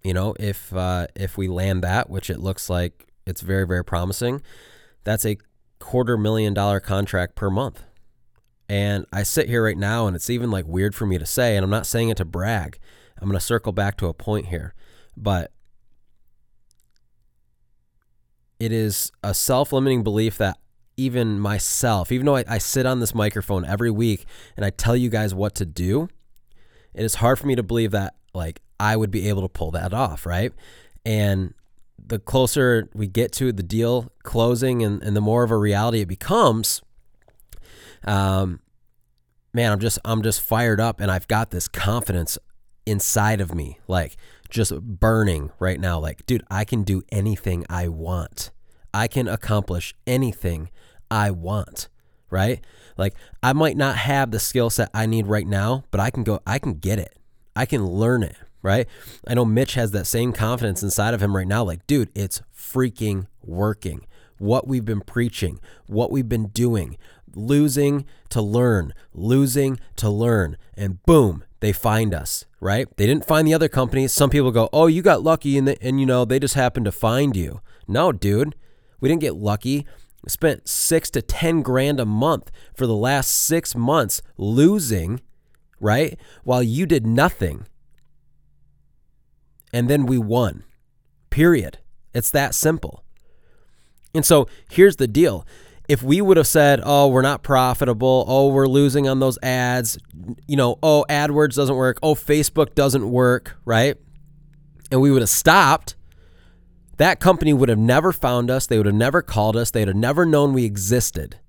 you 0.03 0.13
know, 0.13 0.35
if, 0.39 0.73
uh, 0.73 1.07
if 1.15 1.37
we 1.37 1.47
land 1.47 1.83
that, 1.83 2.09
which 2.09 2.29
it 2.29 2.39
looks 2.39 2.69
like 2.69 3.07
it's 3.25 3.41
very, 3.41 3.67
very 3.67 3.83
promising, 3.83 4.41
that's 5.03 5.25
a 5.25 5.37
quarter 5.79 6.17
million 6.17 6.53
dollar 6.53 6.79
contract 6.79 7.35
per 7.35 7.49
month. 7.49 7.83
And 8.67 9.05
I 9.13 9.23
sit 9.23 9.47
here 9.47 9.63
right 9.63 9.77
now 9.77 10.07
and 10.07 10.15
it's 10.15 10.29
even 10.29 10.49
like 10.51 10.65
weird 10.65 10.95
for 10.95 11.05
me 11.05 11.17
to 11.17 11.25
say, 11.25 11.55
and 11.55 11.63
I'm 11.63 11.69
not 11.69 11.85
saying 11.85 12.09
it 12.09 12.17
to 12.17 12.25
brag. 12.25 12.79
I'm 13.19 13.27
going 13.27 13.39
to 13.39 13.45
circle 13.45 13.71
back 13.71 13.97
to 13.97 14.07
a 14.07 14.13
point 14.13 14.47
here. 14.47 14.73
But 15.15 15.51
it 18.59 18.71
is 18.71 19.11
a 19.23 19.33
self 19.33 19.71
limiting 19.71 20.03
belief 20.03 20.37
that 20.37 20.57
even 20.97 21.39
myself, 21.39 22.11
even 22.11 22.25
though 22.25 22.37
I, 22.37 22.45
I, 22.47 22.57
sit 22.57 22.85
on 22.85 22.99
this 22.99 23.13
microphone 23.13 23.65
every 23.65 23.91
week 23.91 24.25
and 24.55 24.65
I 24.65 24.69
tell 24.69 24.95
you 24.95 25.09
guys 25.09 25.35
what 25.35 25.53
to 25.55 25.65
do, 25.65 26.07
it 26.93 27.03
is 27.03 27.15
hard 27.15 27.37
for 27.37 27.47
me 27.47 27.55
to 27.55 27.63
believe 27.63 27.91
that 27.91 28.15
like 28.33 28.61
I 28.79 28.95
would 28.95 29.11
be 29.11 29.27
able 29.27 29.41
to 29.41 29.49
pull 29.49 29.71
that 29.71 29.93
off, 29.93 30.25
right? 30.25 30.53
And 31.05 31.53
the 31.97 32.19
closer 32.19 32.89
we 32.93 33.07
get 33.07 33.31
to 33.33 33.51
the 33.51 33.63
deal 33.63 34.11
closing 34.23 34.83
and, 34.83 35.01
and 35.01 35.15
the 35.15 35.21
more 35.21 35.43
of 35.43 35.51
a 35.51 35.57
reality 35.57 36.01
it 36.01 36.07
becomes, 36.07 36.81
um, 38.05 38.59
man, 39.53 39.71
I'm 39.71 39.79
just 39.79 39.99
I'm 40.05 40.21
just 40.21 40.41
fired 40.41 40.79
up 40.79 40.99
and 40.99 41.11
I've 41.11 41.27
got 41.27 41.51
this 41.51 41.67
confidence 41.67 42.37
inside 42.85 43.41
of 43.41 43.53
me, 43.53 43.79
like 43.87 44.17
just 44.49 44.79
burning 44.81 45.51
right 45.59 45.79
now. 45.79 45.99
Like, 45.99 46.25
dude, 46.25 46.43
I 46.49 46.65
can 46.65 46.83
do 46.83 47.03
anything 47.11 47.65
I 47.69 47.87
want. 47.87 48.51
I 48.93 49.07
can 49.07 49.27
accomplish 49.27 49.93
anything 50.07 50.69
I 51.11 51.31
want, 51.31 51.89
right? 52.29 52.63
Like, 52.97 53.13
I 53.43 53.53
might 53.53 53.75
not 53.75 53.97
have 53.97 54.31
the 54.31 54.39
skill 54.39 54.69
set 54.69 54.89
I 54.93 55.05
need 55.05 55.27
right 55.27 55.47
now, 55.47 55.83
but 55.91 55.99
I 55.99 56.09
can 56.09 56.23
go, 56.23 56.39
I 56.47 56.59
can 56.59 56.75
get 56.75 56.99
it. 56.99 57.17
I 57.55 57.65
can 57.65 57.85
learn 57.85 58.23
it, 58.23 58.35
right? 58.61 58.87
I 59.27 59.33
know 59.33 59.45
Mitch 59.45 59.73
has 59.73 59.91
that 59.91 60.07
same 60.07 60.31
confidence 60.31 60.81
inside 60.81 61.13
of 61.13 61.21
him 61.21 61.35
right 61.35 61.47
now. 61.47 61.63
Like, 61.63 61.85
dude, 61.87 62.09
it's 62.15 62.41
freaking 62.57 63.27
working. 63.43 64.05
What 64.37 64.67
we've 64.67 64.85
been 64.85 65.01
preaching, 65.01 65.59
what 65.87 66.11
we've 66.11 66.27
been 66.27 66.47
doing, 66.47 66.97
losing 67.35 68.05
to 68.29 68.41
learn, 68.41 68.93
losing 69.13 69.79
to 69.97 70.09
learn, 70.09 70.57
and 70.75 71.03
boom, 71.03 71.43
they 71.59 71.71
find 71.71 72.13
us, 72.13 72.45
right? 72.59 72.87
They 72.97 73.05
didn't 73.05 73.27
find 73.27 73.47
the 73.47 73.53
other 73.53 73.69
companies. 73.69 74.11
Some 74.11 74.29
people 74.29 74.51
go, 74.51 74.69
"Oh, 74.71 74.87
you 74.87 75.01
got 75.01 75.23
lucky 75.23 75.57
and 75.57 75.69
and 75.81 75.99
you 75.99 76.05
know, 76.05 76.25
they 76.25 76.39
just 76.39 76.55
happened 76.55 76.85
to 76.85 76.91
find 76.91 77.35
you." 77.35 77.61
No, 77.87 78.11
dude. 78.11 78.55
We 78.99 79.09
didn't 79.09 79.21
get 79.21 79.35
lucky. 79.35 79.85
We 80.23 80.29
spent 80.29 80.67
6 80.67 81.11
to 81.11 81.21
10 81.21 81.61
grand 81.61 81.99
a 81.99 82.05
month 82.05 82.51
for 82.73 82.87
the 82.87 82.95
last 82.95 83.29
6 83.29 83.75
months 83.75 84.21
losing, 84.37 85.21
right? 85.79 86.19
While 86.43 86.63
you 86.63 86.85
did 86.85 87.05
nothing. 87.05 87.67
And 89.71 89.89
then 89.89 90.05
we 90.05 90.17
won. 90.17 90.63
Period. 91.29 91.79
It's 92.13 92.31
that 92.31 92.55
simple. 92.55 93.03
And 94.13 94.25
so, 94.25 94.47
here's 94.69 94.95
the 94.95 95.07
deal 95.07 95.45
if 95.87 96.01
we 96.01 96.21
would 96.21 96.37
have 96.37 96.47
said, 96.47 96.81
oh, 96.83 97.07
we're 97.07 97.21
not 97.21 97.43
profitable, 97.43 98.25
oh, 98.27 98.49
we're 98.49 98.67
losing 98.67 99.07
on 99.07 99.19
those 99.19 99.37
ads, 99.43 99.97
you 100.47 100.55
know, 100.55 100.79
oh, 100.81 101.05
AdWords 101.09 101.55
doesn't 101.55 101.75
work, 101.75 101.99
oh, 102.01 102.15
Facebook 102.15 102.75
doesn't 102.75 103.09
work, 103.09 103.57
right? 103.65 103.95
And 104.91 105.01
we 105.01 105.11
would 105.11 105.21
have 105.21 105.29
stopped, 105.29 105.95
that 106.97 107.19
company 107.19 107.53
would 107.53 107.69
have 107.69 107.77
never 107.77 108.11
found 108.11 108.49
us. 108.49 108.67
They 108.67 108.77
would 108.77 108.85
have 108.85 108.95
never 108.95 109.21
called 109.21 109.57
us. 109.57 109.71
They 109.71 109.81
would 109.81 109.89
have 109.89 109.97
never 109.97 110.25
known 110.25 110.53
we 110.53 110.63
existed. 110.63 111.39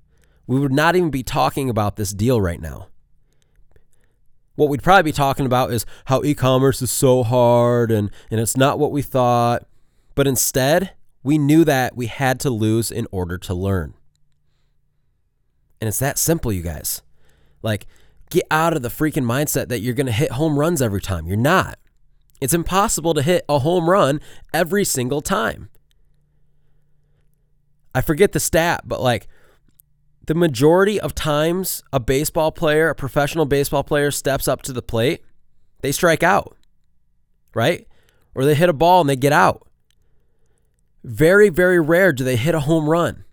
We 0.46 0.58
would 0.58 0.72
not 0.72 0.96
even 0.96 1.10
be 1.10 1.22
talking 1.22 1.70
about 1.70 1.96
this 1.96 2.12
deal 2.12 2.40
right 2.40 2.60
now. 2.60 2.88
What 4.56 4.68
we'd 4.68 4.82
probably 4.82 5.04
be 5.04 5.12
talking 5.12 5.46
about 5.46 5.72
is 5.72 5.84
how 6.06 6.22
e 6.24 6.34
commerce 6.34 6.80
is 6.80 6.90
so 6.90 7.22
hard 7.22 7.90
and, 7.90 8.10
and 8.30 8.40
it's 8.40 8.56
not 8.56 8.78
what 8.78 8.90
we 8.90 9.02
thought. 9.02 9.66
But 10.14 10.26
instead, 10.26 10.92
we 11.22 11.36
knew 11.36 11.64
that 11.64 11.94
we 11.94 12.06
had 12.06 12.40
to 12.40 12.50
lose 12.50 12.90
in 12.90 13.06
order 13.12 13.36
to 13.38 13.54
learn. 13.54 13.94
And 15.80 15.88
it's 15.88 15.98
that 15.98 16.18
simple, 16.18 16.52
you 16.52 16.62
guys. 16.62 17.02
Like, 17.62 17.86
get 18.30 18.44
out 18.50 18.74
of 18.74 18.82
the 18.82 18.88
freaking 18.88 19.24
mindset 19.24 19.68
that 19.68 19.80
you're 19.80 19.94
going 19.94 20.06
to 20.06 20.12
hit 20.12 20.32
home 20.32 20.58
runs 20.58 20.80
every 20.80 21.00
time. 21.00 21.26
You're 21.26 21.36
not. 21.36 21.78
It's 22.40 22.54
impossible 22.54 23.14
to 23.14 23.22
hit 23.22 23.44
a 23.48 23.60
home 23.60 23.88
run 23.88 24.20
every 24.52 24.84
single 24.84 25.20
time. 25.20 25.70
I 27.94 28.02
forget 28.02 28.32
the 28.32 28.40
stat, 28.40 28.82
but 28.84 29.00
like 29.00 29.26
the 30.26 30.34
majority 30.34 31.00
of 31.00 31.14
times 31.14 31.82
a 31.92 32.00
baseball 32.00 32.52
player, 32.52 32.90
a 32.90 32.94
professional 32.94 33.46
baseball 33.46 33.84
player 33.84 34.10
steps 34.10 34.46
up 34.46 34.60
to 34.62 34.72
the 34.72 34.82
plate, 34.82 35.22
they 35.80 35.92
strike 35.92 36.22
out, 36.22 36.56
right? 37.54 37.86
Or 38.34 38.44
they 38.44 38.54
hit 38.54 38.68
a 38.68 38.74
ball 38.74 39.00
and 39.00 39.08
they 39.08 39.16
get 39.16 39.32
out. 39.32 39.66
Very, 41.04 41.48
very 41.48 41.80
rare 41.80 42.12
do 42.12 42.24
they 42.24 42.36
hit 42.36 42.54
a 42.54 42.60
home 42.60 42.90
run. 42.90 43.24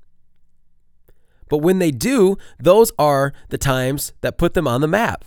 But 1.50 1.58
when 1.60 1.80
they 1.80 1.92
do, 1.92 2.38
those 2.60 2.92
are 2.98 3.34
the 3.50 3.58
times 3.58 4.14
that 4.22 4.38
put 4.38 4.54
them 4.54 4.68
on 4.68 4.82
the 4.82 4.88
map. 4.88 5.26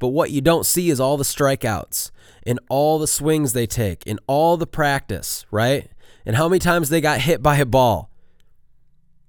But 0.00 0.08
what 0.08 0.30
you 0.30 0.40
don't 0.40 0.66
see 0.66 0.90
is 0.90 0.98
all 0.98 1.16
the 1.16 1.24
strikeouts 1.24 2.10
and 2.46 2.58
all 2.68 2.98
the 2.98 3.06
swings 3.06 3.52
they 3.52 3.66
take 3.66 4.02
and 4.06 4.18
all 4.26 4.56
the 4.56 4.66
practice, 4.66 5.44
right? 5.50 5.90
And 6.24 6.36
how 6.36 6.48
many 6.48 6.58
times 6.58 6.88
they 6.88 7.00
got 7.00 7.20
hit 7.20 7.42
by 7.42 7.58
a 7.58 7.66
ball. 7.66 8.10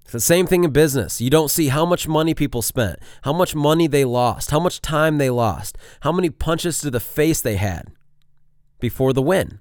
It's 0.02 0.12
the 0.12 0.20
same 0.20 0.46
thing 0.46 0.64
in 0.64 0.72
business. 0.72 1.20
You 1.20 1.30
don't 1.30 1.50
see 1.50 1.68
how 1.68 1.86
much 1.86 2.08
money 2.08 2.34
people 2.34 2.60
spent, 2.60 2.98
how 3.22 3.32
much 3.32 3.54
money 3.54 3.86
they 3.86 4.04
lost, 4.04 4.50
how 4.50 4.60
much 4.60 4.80
time 4.80 5.18
they 5.18 5.30
lost, 5.30 5.78
how 6.00 6.12
many 6.12 6.28
punches 6.28 6.80
to 6.80 6.90
the 6.90 7.00
face 7.00 7.40
they 7.40 7.56
had 7.56 7.88
before 8.78 9.12
the 9.12 9.22
win 9.22 9.60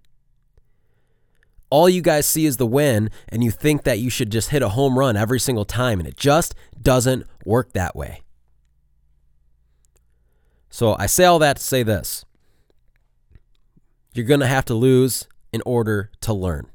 all 1.71 1.89
you 1.89 2.01
guys 2.01 2.27
see 2.27 2.45
is 2.45 2.57
the 2.57 2.67
win 2.67 3.10
and 3.29 3.43
you 3.43 3.49
think 3.49 3.84
that 3.84 3.97
you 3.97 4.12
should 4.12 4.31
just 4.31 4.49
hit 4.49 4.62
a 4.62 4.69
home 4.69 4.99
run 4.99 5.17
every 5.17 5.39
single 5.39 5.65
time 5.65 5.99
and 5.99 6.07
it 6.07 6.17
just 6.17 6.53
doesn't 6.79 7.25
work 7.45 7.73
that 7.73 7.95
way. 7.95 8.21
So 10.69 10.95
I 10.99 11.07
say 11.07 11.25
all 11.25 11.39
that 11.39 11.57
to 11.57 11.63
say 11.63 11.81
this. 11.81 12.25
You're 14.13 14.25
going 14.25 14.41
to 14.41 14.47
have 14.47 14.65
to 14.65 14.73
lose 14.73 15.27
in 15.53 15.62
order 15.65 16.12
to 16.21 16.34
learn. 16.34 16.67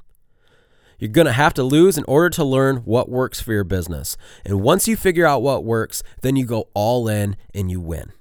You're 0.98 1.10
going 1.10 1.26
to 1.26 1.32
have 1.32 1.52
to 1.54 1.62
lose 1.62 1.98
in 1.98 2.04
order 2.08 2.30
to 2.30 2.44
learn 2.44 2.78
what 2.78 3.10
works 3.10 3.40
for 3.40 3.52
your 3.52 3.64
business. 3.64 4.16
And 4.44 4.62
once 4.62 4.88
you 4.88 4.96
figure 4.96 5.26
out 5.26 5.42
what 5.42 5.64
works, 5.64 6.02
then 6.22 6.36
you 6.36 6.46
go 6.46 6.68
all 6.72 7.06
in 7.06 7.36
and 7.54 7.70
you 7.70 7.80
win. 7.80 8.12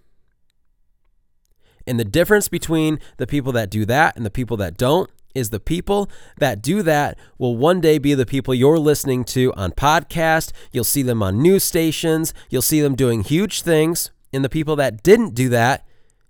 And 1.87 1.99
the 1.99 2.05
difference 2.05 2.49
between 2.49 2.99
the 3.17 3.27
people 3.27 3.53
that 3.53 3.69
do 3.69 3.85
that 3.85 4.17
and 4.17 4.25
the 4.25 4.31
people 4.31 4.57
that 4.57 4.75
don't 4.75 5.09
is 5.35 5.49
the 5.49 5.59
people 5.59 6.09
that 6.39 6.61
do 6.61 6.81
that 6.81 7.19
will 7.37 7.55
one 7.55 7.81
day 7.81 7.97
be 7.97 8.13
the 8.13 8.25
people 8.25 8.55
you're 8.55 8.79
listening 8.79 9.23
to 9.25 9.53
on 9.55 9.73
podcast. 9.73 10.51
You'll 10.71 10.85
see 10.85 11.03
them 11.03 11.21
on 11.21 11.41
news 11.41 11.63
stations. 11.63 12.33
You'll 12.49 12.61
see 12.61 12.81
them 12.81 12.95
doing 12.95 13.21
huge 13.21 13.61
things. 13.61 14.11
And 14.33 14.43
the 14.43 14.49
people 14.49 14.75
that 14.77 15.03
didn't 15.03 15.35
do 15.35 15.49
that, 15.49 15.85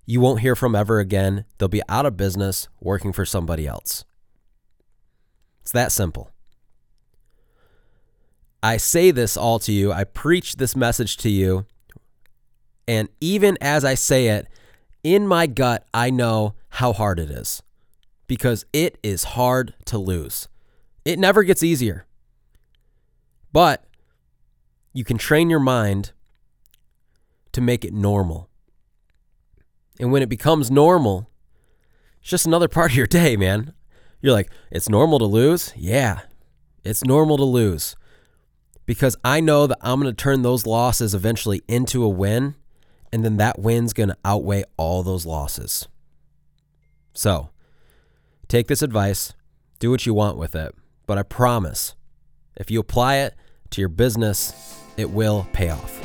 you 0.05 0.19
won't 0.19 0.41
hear 0.41 0.55
from 0.55 0.75
ever 0.75 0.99
again. 0.99 1.45
They'll 1.57 1.69
be 1.69 1.81
out 1.87 2.05
of 2.05 2.17
business 2.17 2.67
working 2.81 3.13
for 3.13 3.25
somebody 3.25 3.65
else. 3.65 4.03
It's 5.61 5.71
that 5.71 5.91
simple. 5.91 6.31
I 8.61 8.77
say 8.77 9.11
this 9.11 9.37
all 9.37 9.59
to 9.59 9.71
you. 9.71 9.91
I 9.91 10.03
preach 10.03 10.55
this 10.55 10.75
message 10.75 11.17
to 11.17 11.29
you. 11.29 11.65
And 12.87 13.09
even 13.21 13.57
as 13.61 13.85
I 13.85 13.95
say 13.95 14.27
it, 14.27 14.47
in 15.03 15.27
my 15.27 15.45
gut, 15.45 15.87
I 15.93 16.09
know 16.09 16.55
how 16.69 16.93
hard 16.93 17.19
it 17.19 17.29
is 17.29 17.61
because 18.27 18.65
it 18.73 18.97
is 19.03 19.23
hard 19.23 19.73
to 19.85 19.97
lose. 19.97 20.47
It 21.03 21.19
never 21.19 21.43
gets 21.43 21.63
easier. 21.63 22.05
But 23.51 23.85
you 24.93 25.03
can 25.03 25.17
train 25.17 25.49
your 25.49 25.59
mind 25.59 26.11
to 27.51 27.61
make 27.61 27.85
it 27.85 27.93
normal. 27.93 28.49
And 29.99 30.11
when 30.11 30.21
it 30.21 30.29
becomes 30.29 30.69
normal, 30.69 31.29
it's 32.19 32.29
just 32.29 32.45
another 32.45 32.67
part 32.69 32.91
of 32.91 32.97
your 32.97 33.07
day, 33.07 33.37
man. 33.37 33.73
You're 34.21 34.33
like, 34.33 34.51
it's 34.71 34.89
normal 34.89 35.19
to 35.19 35.25
lose? 35.25 35.71
Yeah, 35.75 36.21
it's 36.83 37.03
normal 37.03 37.37
to 37.37 37.43
lose. 37.43 37.95
Because 38.85 39.15
I 39.23 39.39
know 39.39 39.67
that 39.67 39.77
I'm 39.81 39.99
going 40.01 40.13
to 40.13 40.23
turn 40.23 40.41
those 40.41 40.65
losses 40.65 41.13
eventually 41.13 41.61
into 41.67 42.03
a 42.03 42.09
win, 42.09 42.55
and 43.11 43.23
then 43.23 43.37
that 43.37 43.59
win's 43.59 43.93
going 43.93 44.09
to 44.09 44.17
outweigh 44.25 44.63
all 44.77 45.01
those 45.03 45.25
losses. 45.25 45.87
So, 47.13 47.49
Take 48.47 48.67
this 48.67 48.83
advice, 48.83 49.33
do 49.79 49.89
what 49.89 50.05
you 50.05 50.13
want 50.13 50.37
with 50.37 50.55
it, 50.55 50.75
but 51.07 51.17
I 51.17 51.23
promise 51.23 51.95
if 52.55 52.69
you 52.69 52.79
apply 52.79 53.15
it 53.17 53.33
to 53.71 53.81
your 53.81 53.89
business, 53.89 54.79
it 54.97 55.09
will 55.09 55.47
pay 55.51 55.69
off. 55.71 56.01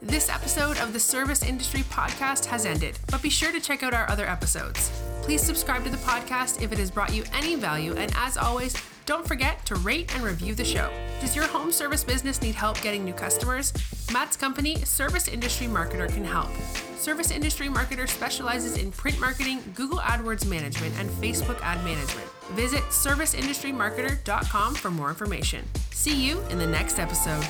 This 0.00 0.28
episode 0.28 0.78
of 0.78 0.92
the 0.92 1.00
Service 1.00 1.42
Industry 1.42 1.80
Podcast 1.82 2.44
has 2.46 2.66
ended, 2.66 2.98
but 3.10 3.20
be 3.20 3.30
sure 3.30 3.50
to 3.50 3.60
check 3.60 3.82
out 3.82 3.94
our 3.94 4.08
other 4.08 4.26
episodes. 4.26 4.90
Please 5.22 5.42
subscribe 5.42 5.82
to 5.84 5.90
the 5.90 5.96
podcast 5.98 6.62
if 6.62 6.72
it 6.72 6.78
has 6.78 6.90
brought 6.90 7.12
you 7.12 7.24
any 7.34 7.56
value, 7.56 7.94
and 7.94 8.12
as 8.16 8.36
always, 8.36 8.74
don't 9.06 9.26
forget 9.26 9.64
to 9.66 9.76
rate 9.76 10.14
and 10.14 10.24
review 10.24 10.54
the 10.54 10.64
show. 10.64 10.90
Does 11.20 11.34
your 11.36 11.46
home 11.46 11.72
service 11.72 12.04
business 12.04 12.40
need 12.42 12.54
help 12.54 12.80
getting 12.82 13.04
new 13.04 13.12
customers? 13.12 13.72
Matt's 14.12 14.36
company, 14.36 14.76
Service 14.84 15.28
Industry 15.28 15.66
Marketer, 15.66 16.08
can 16.08 16.24
help. 16.24 16.50
Service 16.96 17.30
Industry 17.30 17.68
Marketer 17.68 18.08
specializes 18.08 18.76
in 18.76 18.92
print 18.92 19.18
marketing, 19.18 19.60
Google 19.74 19.98
AdWords 19.98 20.46
management, 20.46 20.94
and 20.98 21.08
Facebook 21.10 21.60
ad 21.60 21.84
management. 21.84 22.28
Visit 22.52 22.82
serviceindustrymarketer.com 22.84 24.74
for 24.74 24.90
more 24.90 25.08
information. 25.08 25.64
See 25.90 26.14
you 26.14 26.40
in 26.50 26.58
the 26.58 26.66
next 26.66 26.98
episode. 26.98 27.44